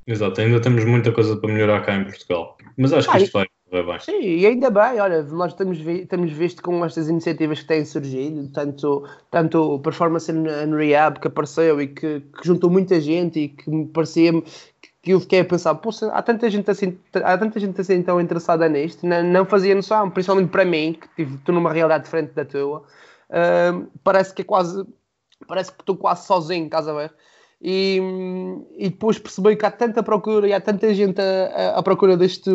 Exato, 0.07 0.39
ainda 0.39 0.62
temos 0.62 0.86
muita 0.86 1.12
coisa 1.12 1.36
para 1.36 1.51
melhorar 1.51 1.81
cá 1.81 1.95
em 1.95 2.05
Portugal. 2.05 2.57
Mas 2.77 2.93
acho 2.93 3.12
que 3.12 3.17
isto 3.17 3.34
vai 3.34 3.47
bem. 3.71 3.99
Sim, 3.99 4.19
e 4.19 4.45
ainda 4.45 4.69
bem, 4.69 4.99
olha, 4.99 5.23
nós 5.23 5.53
temos, 5.53 5.79
vi, 5.79 6.05
temos 6.05 6.31
visto 6.34 6.62
com 6.62 6.84
estas 6.84 7.07
iniciativas 7.07 7.62
que 7.62 7.67
têm 7.67 7.86
surgido, 7.86 8.49
tanto, 8.51 9.07
tanto 9.29 9.79
Performance 9.79 10.29
and, 10.29 10.75
Rehab 10.75 11.21
que 11.21 11.27
apareceu 11.27 11.81
e 11.81 11.88
que, 11.88 12.19
que, 12.19 12.45
juntou 12.45 12.69
muita 12.69 12.99
gente 12.99 13.39
e 13.39 13.47
que 13.47 13.69
me 13.69 13.88
parecia 13.88 14.34
que 15.01 15.12
eu 15.12 15.19
fiquei 15.21 15.39
a 15.39 15.45
pensar, 15.45 15.79
há 16.12 16.21
tanta 16.21 16.49
gente 16.49 16.69
assim, 16.69 16.99
há 17.13 17.38
tanta 17.38 17.60
gente 17.60 17.79
assim 17.79 18.03
tão 18.03 18.19
interessada 18.19 18.67
nisto, 18.67 19.07
não, 19.07 19.23
não 19.23 19.45
fazia 19.45 19.73
noção, 19.73 20.10
principalmente 20.10 20.49
para 20.49 20.65
mim, 20.65 20.97
que 21.15 21.23
estou 21.23 21.55
numa 21.55 21.71
realidade 21.71 22.03
diferente 22.03 22.34
da 22.34 22.43
tua, 22.43 22.79
uh, 22.79 23.88
parece 24.03 24.34
que 24.34 24.41
é 24.41 24.45
quase, 24.45 24.86
parece 25.47 25.71
que 25.71 25.81
estou 25.81 25.95
quase 25.95 26.27
sozinho, 26.27 26.65
estás 26.65 26.88
a 26.88 26.93
ver? 26.93 27.13
E, 27.62 27.99
e 28.75 28.89
depois 28.89 29.17
percebi 29.17 29.55
que 29.55 29.65
há 29.65 29.71
tanta 29.71 30.01
procura 30.01 30.47
e 30.47 30.53
há 30.53 30.60
tanta 30.60 30.91
gente 30.93 31.21
à 31.75 31.81
procura 31.84 32.17
deste, 32.17 32.49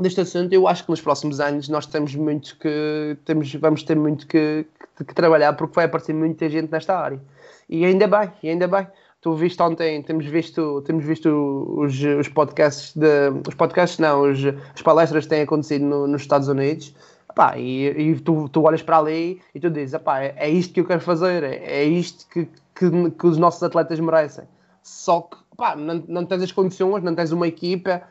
deste 0.00 0.20
assunto, 0.20 0.52
eu 0.52 0.66
acho 0.66 0.84
que 0.84 0.90
nos 0.90 1.00
próximos 1.00 1.40
anos 1.40 1.68
nós 1.68 1.86
temos 1.86 2.14
muito 2.14 2.58
que 2.58 3.16
temos, 3.24 3.52
vamos 3.54 3.82
ter 3.82 3.96
muito 3.96 4.26
que, 4.26 4.66
que, 4.96 5.04
que, 5.04 5.14
trabalhar 5.14 5.52
porque 5.52 5.74
vai 5.74 5.84
aparecer 5.84 6.14
muita 6.14 6.48
gente 6.48 6.70
nesta 6.70 6.98
área. 6.98 7.20
E 7.68 7.84
ainda 7.84 8.06
bem, 8.06 8.32
e 8.42 8.50
ainda 8.50 8.66
bem. 8.66 8.86
Tu 9.20 9.34
viste 9.34 9.62
ontem, 9.62 10.02
temos 10.02 10.26
visto, 10.26 10.82
temos 10.82 11.04
visto 11.04 11.28
os, 11.78 11.98
os 11.98 12.28
podcasts 12.28 12.94
de, 12.94 13.30
os 13.48 13.54
podcasts 13.54 13.98
não, 13.98 14.30
os, 14.30 14.38
as 14.74 14.82
palestras 14.82 15.24
que 15.24 15.30
têm 15.30 15.42
acontecido 15.42 15.84
no, 15.84 16.06
nos 16.06 16.22
Estados 16.22 16.48
Unidos. 16.48 16.94
Epá, 17.30 17.56
e, 17.56 17.88
e 17.88 18.20
tu, 18.20 18.48
tu 18.50 18.62
olhas 18.62 18.82
para 18.82 18.98
ali 18.98 19.40
e 19.54 19.60
tu 19.60 19.70
dizes, 19.70 19.94
epá, 19.94 20.20
é, 20.20 20.34
é 20.36 20.48
isto 20.50 20.74
que 20.74 20.80
eu 20.80 20.84
quero 20.84 21.00
fazer, 21.00 21.42
é, 21.42 21.56
é 21.64 21.84
isto 21.84 22.28
que, 22.28 22.46
que, 22.74 23.10
que, 23.10 23.26
os 23.26 23.38
nossos 23.38 23.62
atletas 23.62 23.98
merecem. 23.98 24.44
Só 24.82 25.22
que 25.22 25.36
epá, 25.54 25.74
não, 25.74 26.04
não 26.06 26.26
tens 26.26 26.42
as 26.42 26.52
condições, 26.52 27.02
não 27.02 27.14
tens 27.14 27.32
uma 27.32 27.48
equipa, 27.48 28.02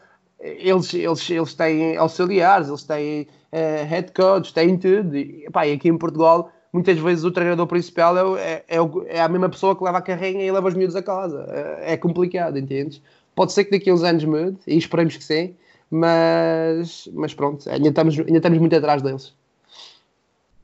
eles, 0.43 0.93
eles, 0.93 1.29
eles 1.29 1.53
têm 1.53 1.95
auxiliares, 1.95 2.67
eles 2.67 2.83
têm 2.83 3.21
uh, 3.21 3.85
head 3.87 4.11
coach, 4.11 4.53
têm 4.53 4.77
tudo. 4.77 5.15
E, 5.15 5.47
pá, 5.51 5.65
e 5.65 5.73
aqui 5.73 5.87
em 5.87 5.97
Portugal, 5.97 6.51
muitas 6.71 6.99
vezes 6.99 7.23
o 7.23 7.31
treinador 7.31 7.65
principal 7.65 8.37
é, 8.37 8.63
é, 8.67 8.77
é, 8.77 8.77
é, 9.07 9.21
a 9.21 9.29
mesma 9.29 9.47
pessoa 9.49 9.75
que 9.75 9.83
leva 9.83 9.99
a 9.99 10.01
carrinha 10.01 10.43
e 10.43 10.51
leva 10.51 10.67
os 10.67 10.73
miúdos 10.73 10.95
a 10.95 11.01
casa. 11.01 11.45
É, 11.49 11.93
é 11.93 11.97
complicado, 11.97 12.57
entendes? 12.57 13.01
Pode 13.33 13.53
ser 13.53 13.63
que 13.63 13.71
daqui 13.71 13.89
a 13.89 13.93
uns 13.93 14.03
anos 14.03 14.25
mude, 14.25 14.57
e 14.67 14.77
esperemos 14.77 15.15
que 15.17 15.23
sim, 15.23 15.55
mas, 15.89 17.09
mas 17.13 17.33
pronto, 17.33 17.67
ainda 17.69 17.87
estamos, 17.87 18.19
ainda 18.19 18.37
estamos 18.37 18.59
muito 18.59 18.75
atrás 18.75 19.01
deles. 19.01 19.33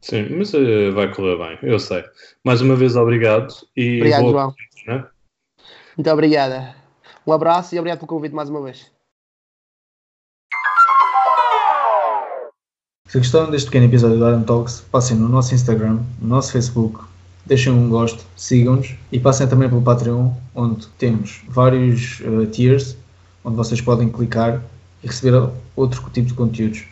Sim, 0.02 0.28
mas 0.38 0.54
uh, 0.54 0.94
vai 0.94 1.13
correr 1.13 1.38
bem, 1.38 1.60
eu 1.63 1.80
sei. 1.80 2.04
Mais 2.44 2.62
uma 2.62 2.76
vez, 2.76 2.96
obrigado. 2.96 3.54
E 3.76 3.98
obrigado, 3.98 4.30
João. 4.30 4.56
Né? 4.88 5.06
Muito 5.98 6.10
obrigada. 6.10 6.76
Um 7.26 7.34
abraço 7.34 7.76
e 7.76 7.80
obrigado 7.80 8.00
pelo 8.00 8.08
convite 8.08 8.34
mais 8.34 8.50
uma 8.50 8.62
vez. 8.62 8.92
Se 13.10 13.17
gostaram 13.17 13.50
deste 13.50 13.65
pequeno 13.72 13.88
episódio 13.88 14.19
do 14.19 14.26
Adam 14.26 14.43
Talks, 14.43 14.82
passem 14.91 15.17
no 15.17 15.28
nosso 15.28 15.56
Instagram, 15.56 15.98
no 16.22 16.28
nosso 16.28 16.52
Facebook, 16.52 17.00
deixem 17.43 17.74
um 17.74 17.89
gosto, 17.89 18.24
sigam-nos 18.38 18.93
e 19.12 19.19
passem 19.19 19.48
também 19.48 19.67
pelo 19.67 19.82
Patreon, 19.82 20.32
onde 20.54 20.86
temos 20.89 21.41
vários 21.48 22.19
uh, 22.19 22.45
tiers, 22.45 22.95
onde 23.43 23.56
vocês 23.56 23.82
podem 23.82 24.10
clicar 24.10 24.62
e 25.04 25.08
receber 25.08 25.50
outro 25.76 26.08
tipo 26.12 26.28
de 26.28 26.36
conteúdos. 26.36 26.88